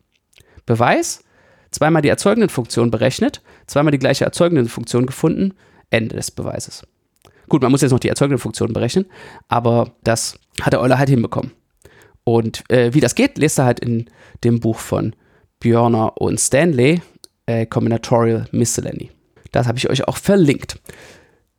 Beweis? 0.66 1.26
Zweimal 1.72 2.02
die 2.02 2.10
erzeugenden 2.10 2.50
Funktion 2.50 2.92
berechnet, 2.92 3.42
zweimal 3.68 3.92
die 3.92 4.00
gleiche 4.00 4.26
erzeugende 4.26 4.66
Funktion 4.70 5.06
gefunden, 5.06 5.54
Ende 5.90 6.16
des 6.16 6.32
Beweises. 6.32 6.84
Gut, 7.50 7.62
man 7.62 7.72
muss 7.72 7.82
jetzt 7.82 7.92
noch 7.92 8.00
die 8.00 8.10
erzeugende 8.10 8.38
Funktion 8.38 8.74
berechnen, 8.74 9.06
aber 9.48 9.92
das 10.04 10.40
hat 10.62 10.74
der 10.74 10.82
Euler 10.82 10.98
halt 10.98 11.10
hinbekommen. 11.10 11.52
Und 12.24 12.64
äh, 12.70 12.94
wie 12.94 13.00
das 13.00 13.16
geht, 13.16 13.38
lest 13.38 13.60
er 13.60 13.66
halt 13.66 13.80
in 13.80 14.10
dem 14.44 14.60
Buch 14.60 14.80
von 14.80 15.16
Björner 15.60 16.22
und 16.22 16.40
Stanley, 16.40 17.02
äh, 17.46 17.66
Combinatorial 17.66 18.48
Miscellany. 18.52 19.12
Das 19.52 19.68
habe 19.68 19.78
ich 19.78 19.90
euch 19.90 20.08
auch 20.08 20.18
verlinkt. 20.18 20.80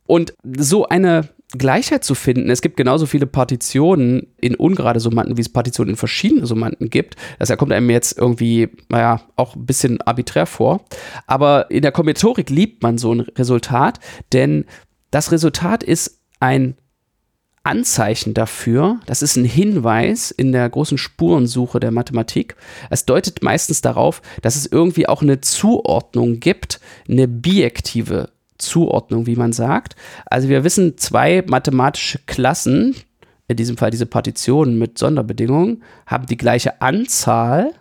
Und 0.05 0.33
so 0.57 0.87
eine 0.87 1.29
Gleichheit 1.57 2.03
zu 2.03 2.15
finden. 2.15 2.49
Es 2.49 2.61
gibt 2.61 2.77
genauso 2.77 3.05
viele 3.05 3.27
Partitionen 3.27 4.27
in 4.41 4.55
ungerade 4.55 4.99
Summanden, 4.99 5.37
wie 5.37 5.41
es 5.41 5.49
Partitionen 5.49 5.91
in 5.91 5.97
verschiedene 5.97 6.45
Summanden 6.47 6.89
gibt. 6.89 7.15
Das 7.39 7.55
kommt 7.57 7.71
einem 7.71 7.89
jetzt 7.89 8.17
irgendwie, 8.17 8.69
naja, 8.89 9.21
auch 9.35 9.55
ein 9.55 9.65
bisschen 9.65 10.01
arbiträr 10.01 10.45
vor. 10.45 10.83
Aber 11.27 11.69
in 11.69 11.83
der 11.83 11.91
Kombinatorik 11.91 12.49
liebt 12.49 12.81
man 12.81 12.97
so 12.97 13.13
ein 13.13 13.21
Resultat, 13.21 13.99
denn 14.31 14.65
das 15.11 15.31
Resultat 15.31 15.83
ist 15.83 16.19
ein 16.39 16.75
Anzeichen 17.63 18.33
dafür, 18.33 18.99
das 19.05 19.21
ist 19.21 19.37
ein 19.37 19.45
Hinweis 19.45 20.31
in 20.31 20.51
der 20.51 20.69
großen 20.69 20.97
Spurensuche 20.97 21.79
der 21.79 21.91
Mathematik. 21.91 22.57
Es 22.89 23.05
deutet 23.05 23.41
meistens 23.41 23.79
darauf, 23.79 24.21
dass 24.41 24.57
es 24.57 24.65
irgendwie 24.65 25.07
auch 25.07 25.21
eine 25.21 25.39
Zuordnung 25.39 26.41
gibt, 26.41 26.81
eine 27.07 27.29
bijektive 27.29 28.32
Zuordnung, 28.57 29.25
wie 29.25 29.35
man 29.35 29.53
sagt. 29.53 29.95
Also 30.25 30.49
wir 30.49 30.63
wissen, 30.63 30.97
zwei 30.97 31.43
mathematische 31.45 32.19
Klassen, 32.25 32.95
in 33.47 33.57
diesem 33.57 33.77
Fall 33.77 33.91
diese 33.91 34.05
Partitionen 34.05 34.77
mit 34.77 34.97
Sonderbedingungen, 34.97 35.83
haben 36.05 36.25
die 36.25 36.37
gleiche 36.37 36.81
Anzahl. 36.81 37.73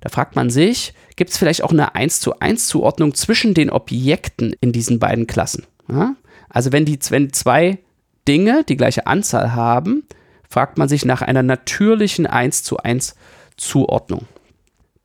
Da 0.00 0.08
fragt 0.08 0.36
man 0.36 0.50
sich, 0.50 0.94
gibt 1.16 1.30
es 1.30 1.38
vielleicht 1.38 1.62
auch 1.62 1.72
eine 1.72 1.94
1 1.94 2.20
zu 2.20 2.38
1 2.38 2.66
Zuordnung 2.68 3.14
zwischen 3.14 3.54
den 3.54 3.70
Objekten 3.70 4.54
in 4.60 4.72
diesen 4.72 4.98
beiden 4.98 5.26
Klassen? 5.26 5.66
Ja? 5.90 6.14
Also 6.48 6.72
wenn, 6.72 6.84
die, 6.84 6.98
wenn 7.10 7.32
zwei 7.32 7.78
Dinge 8.26 8.64
die 8.64 8.76
gleiche 8.76 9.06
Anzahl 9.06 9.54
haben, 9.54 10.04
fragt 10.48 10.78
man 10.78 10.88
sich 10.88 11.04
nach 11.04 11.22
einer 11.22 11.42
natürlichen 11.42 12.26
1 12.26 12.62
zu 12.62 12.78
1 12.78 13.14
Zuordnung. 13.56 14.26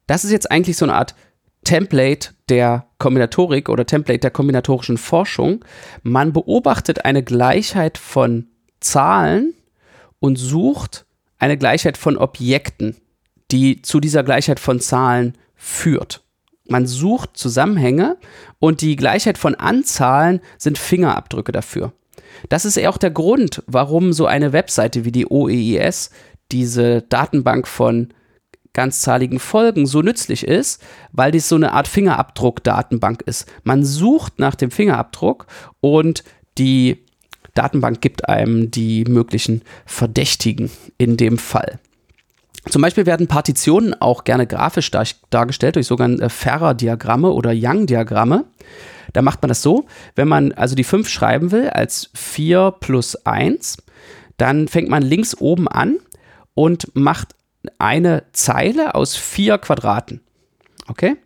Das 0.08 0.24
ist 0.24 0.32
jetzt 0.32 0.52
eigentlich 0.52 0.78
so 0.78 0.86
eine 0.86 0.96
Art 0.96 1.16
Template 1.64 2.30
der 2.50 2.88
Kombinatorik 2.98 3.70
oder 3.70 3.86
Template 3.86 4.20
der 4.20 4.32
kombinatorischen 4.32 4.98
Forschung. 4.98 5.64
Man 6.02 6.34
beobachtet 6.34 7.06
eine 7.06 7.24
Gleichheit 7.24 7.98
von 7.98 8.48
Zahlen 8.80 9.54
und 10.20 10.38
sucht 10.38 11.06
eine 11.40 11.58
Gleichheit 11.58 11.98
von 11.98 12.18
Objekten, 12.18 12.98
die 13.52 13.82
zu 13.82 14.00
dieser 14.00 14.24
Gleichheit 14.24 14.60
von 14.60 14.80
Zahlen 14.80 15.38
führt. 15.56 16.24
Man 16.68 16.88
sucht 16.88 17.38
Zusammenhänge 17.38 18.18
und 18.60 18.82
die 18.82 18.96
Gleichheit 18.96 19.38
von 19.38 19.56
Anzahlen 19.56 20.40
sind 20.58 20.78
Fingerabdrücke 20.78 21.52
dafür. 21.52 21.94
Das 22.50 22.66
ist 22.66 22.80
auch 22.80 22.98
der 22.98 23.12
Grund, 23.12 23.64
warum 23.68 24.14
so 24.14 24.26
eine 24.26 24.54
Webseite 24.54 25.06
wie 25.06 25.12
die 25.12 25.30
OEIS 25.30 26.10
diese 26.52 27.02
Datenbank 27.02 27.68
von 27.68 28.14
ganzzahligen 28.74 29.40
Folgen 29.40 29.86
so 29.86 30.02
nützlich 30.02 30.48
ist, 30.48 30.82
weil 31.12 31.32
dies 31.32 31.48
so 31.48 31.56
eine 31.56 31.74
Art 31.74 31.88
Fingerabdruck-Datenbank 31.88 33.22
ist. 33.22 33.48
Man 33.64 33.86
sucht 33.86 34.40
nach 34.40 34.56
dem 34.56 34.72
Fingerabdruck 34.72 35.46
und 35.80 36.24
die 36.58 37.04
Datenbank 37.54 38.02
gibt 38.02 38.28
einem 38.28 38.72
die 38.72 39.06
möglichen 39.06 39.62
Verdächtigen 39.86 40.72
in 40.98 41.18
dem 41.18 41.38
Fall. 41.38 41.80
Zum 42.70 42.82
Beispiel 42.82 43.06
werden 43.06 43.28
Partitionen 43.28 43.94
auch 44.00 44.24
gerne 44.24 44.48
grafisch 44.48 44.90
dar 44.90 45.06
dargestellt 45.30 45.76
durch 45.76 45.88
sogenannte 45.88 46.30
Ferrer-Diagramme 46.30 47.32
oder 47.32 47.52
Young-Diagramme. 47.54 48.46
Da 49.12 49.22
macht 49.22 49.42
man 49.42 49.50
das 49.50 49.62
so, 49.62 49.86
wenn 50.16 50.28
man 50.28 50.54
also 50.54 50.74
die 50.74 50.86
5 50.86 51.10
schreiben 51.10 51.52
will 51.52 51.70
als 51.70 52.10
4 52.16 52.74
plus 52.80 53.16
1, 53.26 53.78
dann 54.38 54.68
fängt 54.68 54.90
man 54.90 55.04
links 55.04 55.36
oben 55.40 55.68
an 55.68 55.98
und 56.56 56.96
macht 56.96 57.36
eine 57.80 58.24
Zeile 58.34 58.96
aus 58.96 59.16
vier 59.16 59.58
Quadraten. 59.58 60.22
Okay? 60.88 61.18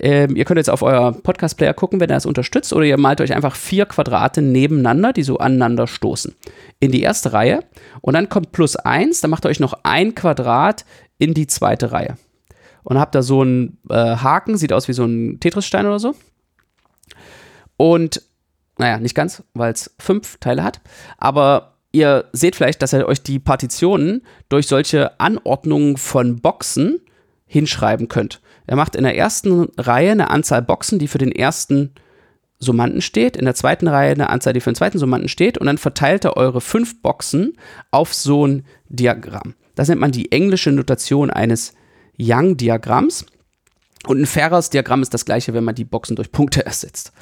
Ähm, 0.00 0.36
ihr 0.36 0.44
könnt 0.44 0.58
jetzt 0.58 0.70
auf 0.70 0.82
euer 0.82 1.12
Podcast-Player 1.12 1.74
gucken, 1.74 1.98
wenn 1.98 2.10
er 2.10 2.18
es 2.18 2.26
unterstützt, 2.26 2.72
oder 2.72 2.84
ihr 2.84 2.98
malt 2.98 3.20
euch 3.20 3.34
einfach 3.34 3.56
vier 3.56 3.84
Quadrate 3.84 4.42
nebeneinander, 4.42 5.12
die 5.12 5.24
so 5.24 5.38
aneinander 5.38 5.88
stoßen. 5.88 6.36
In 6.78 6.92
die 6.92 7.02
erste 7.02 7.32
Reihe. 7.32 7.64
Und 8.00 8.14
dann 8.14 8.28
kommt 8.28 8.52
plus 8.52 8.76
eins, 8.76 9.20
dann 9.20 9.30
macht 9.30 9.44
ihr 9.44 9.48
euch 9.48 9.60
noch 9.60 9.80
ein 9.82 10.14
Quadrat 10.14 10.84
in 11.18 11.34
die 11.34 11.48
zweite 11.48 11.90
Reihe. 11.90 12.16
Und 12.84 12.98
habt 12.98 13.14
da 13.14 13.22
so 13.22 13.42
einen 13.42 13.78
äh, 13.90 13.94
Haken, 13.94 14.56
sieht 14.56 14.72
aus 14.72 14.86
wie 14.86 14.92
so 14.92 15.04
ein 15.04 15.40
Tetris-Stein 15.40 15.86
oder 15.86 15.98
so. 15.98 16.14
Und, 17.76 18.22
naja, 18.78 18.98
nicht 18.98 19.16
ganz, 19.16 19.42
weil 19.54 19.72
es 19.72 19.94
fünf 19.98 20.36
Teile 20.38 20.62
hat. 20.62 20.80
Aber 21.16 21.77
ihr 21.92 22.26
seht 22.32 22.56
vielleicht, 22.56 22.82
dass 22.82 22.92
ihr 22.92 23.06
euch 23.06 23.22
die 23.22 23.38
Partitionen 23.38 24.22
durch 24.48 24.66
solche 24.66 25.18
Anordnungen 25.20 25.96
von 25.96 26.40
Boxen 26.40 27.00
hinschreiben 27.46 28.08
könnt. 28.08 28.40
Er 28.66 28.76
macht 28.76 28.94
in 28.94 29.04
der 29.04 29.16
ersten 29.16 29.68
Reihe 29.78 30.12
eine 30.12 30.30
Anzahl 30.30 30.62
Boxen, 30.62 30.98
die 30.98 31.08
für 31.08 31.18
den 31.18 31.32
ersten 31.32 31.94
Summanden 32.58 33.00
steht, 33.00 33.36
in 33.36 33.44
der 33.44 33.54
zweiten 33.54 33.88
Reihe 33.88 34.12
eine 34.12 34.30
Anzahl, 34.30 34.52
die 34.52 34.60
für 34.60 34.70
den 34.70 34.76
zweiten 34.76 34.98
Summanden 34.98 35.28
steht, 35.28 35.58
und 35.58 35.66
dann 35.66 35.78
verteilt 35.78 36.24
er 36.24 36.36
eure 36.36 36.60
fünf 36.60 37.00
Boxen 37.00 37.56
auf 37.90 38.12
so 38.12 38.46
ein 38.46 38.64
Diagramm. 38.88 39.54
Das 39.74 39.88
nennt 39.88 40.00
man 40.00 40.10
die 40.10 40.32
englische 40.32 40.72
Notation 40.72 41.30
eines 41.30 41.72
Young-Diagramms. 42.18 43.26
Und 44.06 44.20
ein 44.20 44.26
faires 44.26 44.70
Diagramm 44.70 45.02
ist 45.02 45.14
das 45.14 45.24
gleiche, 45.24 45.54
wenn 45.54 45.64
man 45.64 45.74
die 45.74 45.84
Boxen 45.84 46.16
durch 46.16 46.32
Punkte 46.32 46.66
ersetzt. 46.66 47.12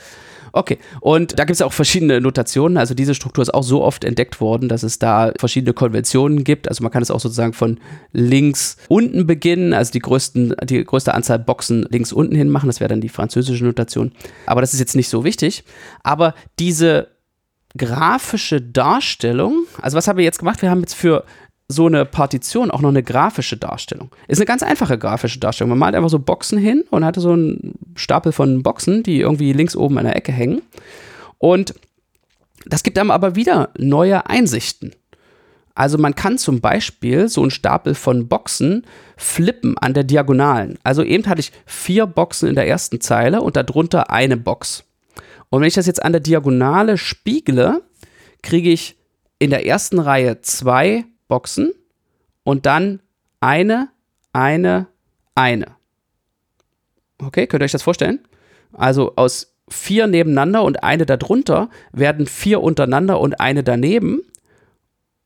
Okay, 0.57 0.79
und 1.03 1.39
da 1.39 1.45
gibt 1.45 1.57
es 1.57 1.61
auch 1.61 1.75
verschiedene 1.75 2.19
Notationen. 2.19 2.79
Also 2.79 2.95
diese 2.95 3.15
Struktur 3.15 3.43
ist 3.43 3.53
auch 3.53 3.63
so 3.63 3.83
oft 3.83 4.05
entdeckt 4.05 4.41
worden, 4.41 4.71
dass 4.71 4.85
es 4.85 4.99
da 4.99 5.33
verschiedene 5.39 5.75
Konventionen 5.75 6.45
gibt. 6.45 6.67
Also 6.67 6.83
man 6.83 6.91
kann 6.91 7.03
es 7.03 7.11
auch 7.11 7.21
sozusagen 7.21 7.53
von 7.53 7.79
links 8.13 8.79
unten 8.89 9.27
beginnen, 9.27 9.75
also 9.75 9.93
die, 9.93 9.99
größten, 9.99 10.55
die 10.65 10.83
größte 10.83 11.13
Anzahl 11.13 11.41
Boxen 11.41 11.87
links 11.91 12.11
unten 12.11 12.35
hin 12.35 12.49
machen. 12.49 12.69
Das 12.69 12.81
wäre 12.81 12.89
dann 12.89 13.03
die 13.03 13.11
französische 13.11 13.67
Notation. 13.67 14.13
Aber 14.47 14.63
das 14.63 14.73
ist 14.73 14.81
jetzt 14.81 14.97
nicht 14.97 15.11
so 15.11 15.25
wichtig. 15.25 15.63
Aber 16.03 16.35
diese 16.59 17.09
grafische 17.77 18.63
Darstellung, 18.63 19.67
also 19.83 19.99
was 19.99 20.09
haben 20.09 20.17
wir 20.17 20.25
jetzt 20.25 20.39
gemacht? 20.39 20.63
Wir 20.63 20.71
haben 20.71 20.81
jetzt 20.81 20.95
für 20.95 21.25
so 21.69 21.87
eine 21.87 22.05
Partition 22.05 22.71
auch 22.71 22.81
noch 22.81 22.91
eine 22.91 23.03
grafische 23.03 23.57
Darstellung. 23.57 24.11
Ist 24.29 24.39
eine 24.39 24.47
ganz 24.47 24.63
einfache 24.63 24.99
grafische 24.99 25.41
Darstellung. 25.41 25.71
Man 25.71 25.81
malt 25.81 25.95
einfach 25.95 26.11
so 26.11 26.19
Boxen 26.19 26.59
hin 26.59 26.85
und 26.91 27.05
hatte 27.05 27.21
so 27.21 27.33
einen 27.33 27.75
Stapel 27.97 28.33
von 28.33 28.63
Boxen, 28.63 29.03
die 29.03 29.21
irgendwie 29.21 29.53
links 29.53 29.77
oben 29.77 29.99
an 29.99 30.05
der 30.05 30.17
Ecke 30.17 30.33
hängen. 30.33 30.63
Und 31.39 31.75
das 32.65 32.83
gibt 32.83 32.99
einem 32.99 33.11
aber 33.11 33.37
wieder 33.37 33.71
neue 33.77 34.27
Einsichten. 34.29 34.95
Also 35.75 35.99
man 35.99 36.15
kann 36.15 36.39
zum 36.39 36.61
Beispiel 36.61 37.29
so 37.29 37.43
einen 37.43 37.51
Stapel 37.51 37.95
von 37.95 38.29
Boxen 38.29 38.87
flippen 39.17 39.77
an 39.77 39.93
der 39.93 40.05
Diagonalen. 40.05 40.79
Also 40.83 41.03
eben 41.03 41.27
hatte 41.27 41.41
ich 41.41 41.53
vier 41.67 42.07
Boxen 42.07 42.49
in 42.49 42.55
der 42.55 42.67
ersten 42.67 43.01
Zeile 43.01 43.43
und 43.43 43.57
darunter 43.57 44.11
eine 44.11 44.39
Box. 44.39 44.85
Und 45.51 45.61
wenn 45.61 45.69
ich 45.69 45.75
das 45.75 45.87
jetzt 45.87 46.03
an 46.03 46.13
der 46.13 46.23
Diagonale 46.23 46.97
spiegle, 46.97 47.83
kriege 48.43 48.71
ich 48.71 48.97
in 49.39 49.51
der 49.51 49.67
ersten 49.67 49.99
Reihe 49.99 50.41
zwei 50.41 51.05
Boxen 51.29 51.73
und 52.43 52.65
dann 52.65 53.01
eine, 53.41 53.91
eine, 54.33 54.87
eine. 55.35 55.77
Okay, 57.19 57.47
könnt 57.47 57.63
ihr 57.63 57.67
euch 57.67 57.73
das 57.73 57.83
vorstellen? 57.83 58.21
Also 58.73 59.15
aus 59.17 59.55
vier 59.69 60.07
nebeneinander 60.07 60.63
und 60.63 60.83
eine 60.83 61.07
darunter 61.07 61.71
werden 61.93 62.27
vier 62.27 62.63
untereinander 62.63 63.21
und 63.21 63.41
eine 63.41 63.65
daneben. 63.65 64.21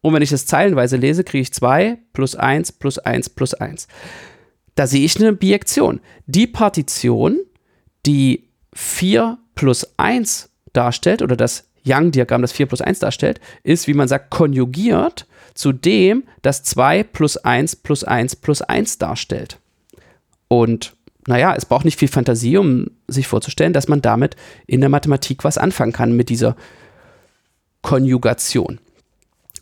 Und 0.01 0.15
wenn 0.15 0.23
ich 0.23 0.31
das 0.31 0.47
zeilenweise 0.47 0.97
lese, 0.97 1.25
kriege 1.25 1.43
ich 1.43 1.53
zwei 1.53 1.99
plus 2.13 2.37
eins 2.37 2.73
plus 2.73 2.99
eins 2.99 3.29
plus 3.29 3.55
eins. 3.55 3.87
Da 4.75 4.87
sehe 4.87 5.05
ich 5.05 5.21
eine 5.21 5.33
Bijektion. 5.33 6.01
Die 6.27 6.47
Partition, 6.47 7.39
die 8.07 8.49
4 8.73 9.39
plus 9.55 9.95
1 9.99 10.51
darstellt, 10.73 11.23
oder 11.23 11.37
das 11.37 11.69
Young-Diagramm, 11.85 12.43
das 12.43 12.53
4 12.53 12.67
plus 12.67 12.81
1 12.81 13.01
darstellt, 13.01 13.41
ist, 13.63 13.89
wie 13.89 13.95
man 13.95 14.09
sagt, 14.09 14.31
konjugiert 14.31 15.27
zu 15.55 15.73
dem, 15.73 16.25
das 16.43 16.63
2 16.63 17.03
plus 17.03 17.37
1 17.37 17.77
plus 17.77 18.05
1 18.05 18.37
plus 18.37 18.63
1 18.63 18.99
darstellt. 18.99 19.59
Und 20.49 20.97
naja, 21.27 21.55
es 21.57 21.67
braucht 21.67 21.85
nicht 21.85 21.99
viel 21.99 22.09
Fantasie, 22.09 22.57
um 22.57 22.87
sich 23.09 23.27
vorzustellen, 23.27 23.73
dass 23.73 23.89
man 23.89 24.03
damit 24.03 24.37
in 24.67 24.81
der 24.81 24.89
Mathematik 24.89 25.45
was 25.45 25.59
anfangen 25.59 25.93
kann 25.93 26.17
mit 26.17 26.29
dieser 26.29 26.57
Konjugation. 27.83 28.81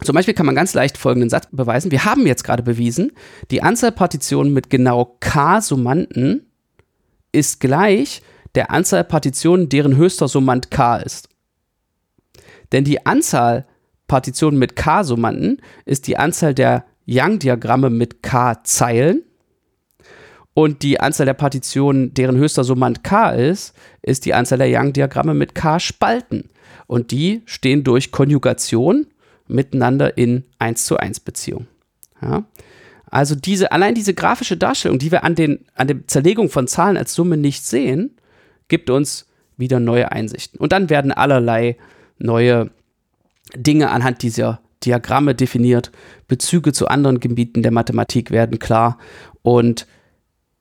Zum 0.03 0.15
Beispiel 0.15 0.35
kann 0.35 0.47
man 0.47 0.55
ganz 0.55 0.75
leicht 0.75 0.97
folgenden 0.97 1.31
Satz 1.31 1.49
beweisen. 1.51 1.91
Wir 1.91 2.05
haben 2.05 2.27
jetzt 2.27 2.45
gerade 2.45 2.63
bewiesen, 2.63 3.13
die 3.51 3.63
Anzahl 3.63 3.93
Partitionen 3.93 4.53
mit 4.53 4.71
genau 4.71 5.17
k 5.19 5.61
Summanden 5.61 6.47
ist 7.33 7.61
gleich 7.61 8.23
der 8.55 8.71
Anzahl 8.71 9.05
Partitionen, 9.05 9.69
deren 9.69 9.97
höchster 9.97 10.29
Summand 10.29 10.71
k 10.71 10.97
ist. 10.99 11.29
Denn 12.73 12.85
die 12.85 13.07
Anzahl 13.07 13.67
Partitionen 14.09 14.59
mit 14.59 14.75
K-Summanden 14.75 15.61
ist 15.85 16.07
die 16.07 16.17
Anzahl 16.17 16.55
der 16.55 16.85
Young-Diagramme 17.07 17.91
mit 17.91 18.23
K-Zeilen. 18.23 19.23
Und 20.59 20.83
die 20.83 20.99
Anzahl 20.99 21.25
der 21.25 21.35
Partitionen, 21.35 22.15
deren 22.15 22.37
höchster 22.37 22.65
Summand 22.65 23.05
K 23.05 23.31
ist, 23.31 23.77
ist 24.03 24.25
die 24.25 24.35
Anzahl 24.35 24.59
der 24.59 24.67
Young-Diagramme 24.69 25.33
mit 25.33 25.55
K-Spalten. 25.55 26.51
Und 26.89 27.13
die 27.13 27.43
stehen 27.45 27.85
durch 27.85 28.11
Konjugation 28.11 29.07
miteinander 29.47 30.19
in 30.19 30.43
1 30.59 30.85
zu 30.85 30.97
1 30.97 31.21
Beziehung. 31.21 31.69
Ja? 32.21 32.43
Also 33.07 33.37
diese, 33.37 33.71
allein 33.71 33.95
diese 33.95 34.15
grafische 34.15 34.57
Darstellung, 34.57 34.99
die 34.99 35.13
wir 35.13 35.23
an, 35.23 35.37
den, 35.37 35.65
an 35.77 35.87
der 35.87 36.09
Zerlegung 36.09 36.51
von 36.51 36.67
Zahlen 36.67 36.97
als 36.97 37.15
Summe 37.15 37.37
nicht 37.37 37.65
sehen, 37.65 38.17
gibt 38.67 38.91
uns 38.91 39.29
wieder 39.57 39.79
neue 39.79 40.11
Einsichten. 40.11 40.59
Und 40.59 40.73
dann 40.73 40.91
werden 40.91 41.13
allerlei 41.13 41.77
neue 42.19 42.73
Dinge 43.55 43.91
anhand 43.91 44.25
dieser 44.25 44.61
Diagramme 44.83 45.37
definiert. 45.37 45.93
Bezüge 46.27 46.73
zu 46.73 46.89
anderen 46.89 47.21
Gebieten 47.21 47.63
der 47.63 47.71
Mathematik 47.71 48.33
werden 48.33 48.59
klar. 48.59 48.99
Und 49.43 49.87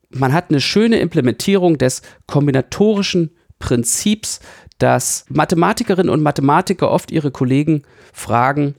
man 0.09 0.33
hat 0.33 0.49
eine 0.49 0.61
schöne 0.61 0.99
Implementierung 0.99 1.77
des 1.77 2.01
kombinatorischen 2.27 3.31
Prinzips, 3.59 4.39
dass 4.77 5.25
Mathematikerinnen 5.29 6.11
und 6.11 6.21
Mathematiker 6.21 6.91
oft 6.91 7.11
ihre 7.11 7.31
Kollegen 7.31 7.83
fragen 8.13 8.75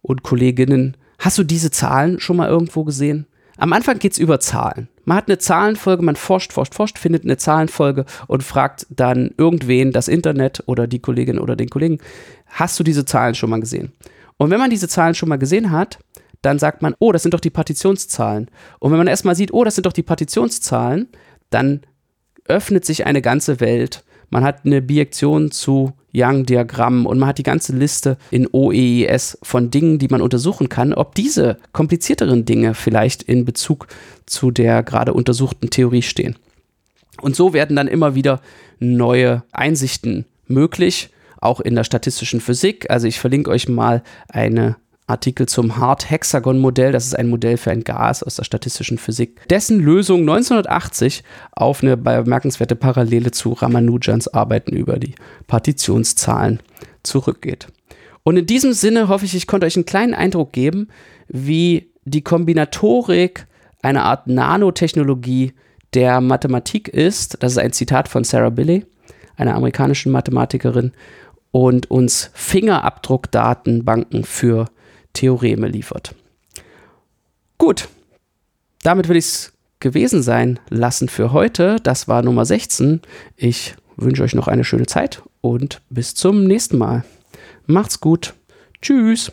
und 0.00 0.22
Kolleginnen, 0.22 0.96
hast 1.18 1.38
du 1.38 1.44
diese 1.44 1.70
Zahlen 1.70 2.18
schon 2.18 2.36
mal 2.36 2.48
irgendwo 2.48 2.84
gesehen? 2.84 3.26
Am 3.58 3.72
Anfang 3.72 3.98
geht 3.98 4.12
es 4.12 4.18
über 4.18 4.40
Zahlen. 4.40 4.88
Man 5.04 5.16
hat 5.16 5.28
eine 5.28 5.38
Zahlenfolge, 5.38 6.02
man 6.02 6.16
forscht, 6.16 6.52
forscht, 6.52 6.74
forscht, 6.74 6.98
findet 6.98 7.24
eine 7.24 7.36
Zahlenfolge 7.36 8.06
und 8.26 8.42
fragt 8.42 8.86
dann 8.90 9.32
irgendwen, 9.36 9.92
das 9.92 10.08
Internet 10.08 10.62
oder 10.66 10.86
die 10.86 11.00
Kollegin 11.00 11.38
oder 11.38 11.54
den 11.54 11.68
Kollegen, 11.68 11.98
hast 12.46 12.80
du 12.80 12.84
diese 12.84 13.04
Zahlen 13.04 13.34
schon 13.34 13.50
mal 13.50 13.60
gesehen? 13.60 13.92
Und 14.38 14.50
wenn 14.50 14.58
man 14.58 14.70
diese 14.70 14.88
Zahlen 14.88 15.14
schon 15.14 15.28
mal 15.28 15.36
gesehen 15.38 15.70
hat, 15.70 15.98
dann 16.42 16.58
sagt 16.58 16.82
man, 16.82 16.94
oh, 16.98 17.12
das 17.12 17.22
sind 17.22 17.34
doch 17.34 17.40
die 17.40 17.50
Partitionszahlen. 17.50 18.48
Und 18.80 18.90
wenn 18.90 18.98
man 18.98 19.06
erstmal 19.06 19.36
sieht, 19.36 19.52
oh, 19.52 19.64
das 19.64 19.76
sind 19.76 19.86
doch 19.86 19.92
die 19.92 20.02
Partitionszahlen, 20.02 21.08
dann 21.50 21.82
öffnet 22.46 22.84
sich 22.84 23.06
eine 23.06 23.22
ganze 23.22 23.60
Welt. 23.60 24.04
Man 24.30 24.44
hat 24.44 24.64
eine 24.64 24.82
Bijektion 24.82 25.50
zu 25.50 25.92
Young-Diagrammen 26.14 27.06
und 27.06 27.18
man 27.18 27.28
hat 27.28 27.38
die 27.38 27.42
ganze 27.42 27.74
Liste 27.74 28.16
in 28.30 28.48
OEES 28.50 29.38
von 29.42 29.70
Dingen, 29.70 29.98
die 29.98 30.08
man 30.08 30.20
untersuchen 30.20 30.68
kann, 30.68 30.92
ob 30.92 31.14
diese 31.14 31.58
komplizierteren 31.72 32.44
Dinge 32.44 32.74
vielleicht 32.74 33.22
in 33.22 33.44
Bezug 33.44 33.88
zu 34.26 34.50
der 34.50 34.82
gerade 34.82 35.14
untersuchten 35.14 35.70
Theorie 35.70 36.02
stehen. 36.02 36.36
Und 37.20 37.36
so 37.36 37.52
werden 37.52 37.76
dann 37.76 37.88
immer 37.88 38.14
wieder 38.14 38.40
neue 38.78 39.44
Einsichten 39.52 40.24
möglich, 40.46 41.10
auch 41.40 41.60
in 41.60 41.74
der 41.74 41.84
statistischen 41.84 42.40
Physik. 42.40 42.90
Also 42.90 43.06
ich 43.06 43.20
verlinke 43.20 43.50
euch 43.50 43.68
mal 43.68 44.02
eine 44.28 44.76
Artikel 45.06 45.46
zum 45.46 45.76
Hart-Hexagon-Modell. 45.76 46.92
Das 46.92 47.06
ist 47.06 47.18
ein 47.18 47.28
Modell 47.28 47.56
für 47.56 47.70
ein 47.70 47.84
Gas 47.84 48.22
aus 48.22 48.36
der 48.36 48.44
statistischen 48.44 48.98
Physik, 48.98 49.46
dessen 49.48 49.80
Lösung 49.80 50.20
1980 50.20 51.22
auf 51.52 51.82
eine 51.82 51.96
bemerkenswerte 51.96 52.76
Parallele 52.76 53.30
zu 53.30 53.52
Ramanujans 53.52 54.28
Arbeiten 54.28 54.74
über 54.74 54.98
die 54.98 55.14
Partitionszahlen 55.46 56.60
zurückgeht. 57.02 57.68
Und 58.22 58.36
in 58.36 58.46
diesem 58.46 58.72
Sinne 58.72 59.08
hoffe 59.08 59.24
ich, 59.24 59.34
ich 59.34 59.46
konnte 59.46 59.66
euch 59.66 59.76
einen 59.76 59.86
kleinen 59.86 60.14
Eindruck 60.14 60.52
geben, 60.52 60.88
wie 61.28 61.90
die 62.04 62.22
Kombinatorik 62.22 63.46
eine 63.82 64.02
Art 64.02 64.28
Nanotechnologie 64.28 65.52
der 65.94 66.20
Mathematik 66.20 66.88
ist. 66.88 67.42
Das 67.42 67.52
ist 67.52 67.58
ein 67.58 67.72
Zitat 67.72 68.08
von 68.08 68.24
Sarah 68.24 68.50
Billey, 68.50 68.86
einer 69.36 69.54
amerikanischen 69.54 70.12
Mathematikerin. 70.12 70.92
und 71.54 71.90
uns 71.90 72.30
Fingerabdruckdatenbanken 72.32 74.24
für 74.24 74.64
Theoreme 75.12 75.68
liefert. 75.68 76.14
Gut, 77.58 77.88
damit 78.82 79.08
will 79.08 79.16
ich 79.16 79.24
es 79.26 79.52
gewesen 79.80 80.22
sein 80.22 80.58
lassen 80.68 81.08
für 81.08 81.32
heute. 81.32 81.76
Das 81.82 82.08
war 82.08 82.22
Nummer 82.22 82.44
16. 82.44 83.00
Ich 83.36 83.74
wünsche 83.96 84.22
euch 84.22 84.34
noch 84.34 84.48
eine 84.48 84.64
schöne 84.64 84.86
Zeit 84.86 85.22
und 85.40 85.82
bis 85.90 86.14
zum 86.14 86.44
nächsten 86.44 86.78
Mal. 86.78 87.04
Macht's 87.66 88.00
gut. 88.00 88.34
Tschüss. 88.80 89.32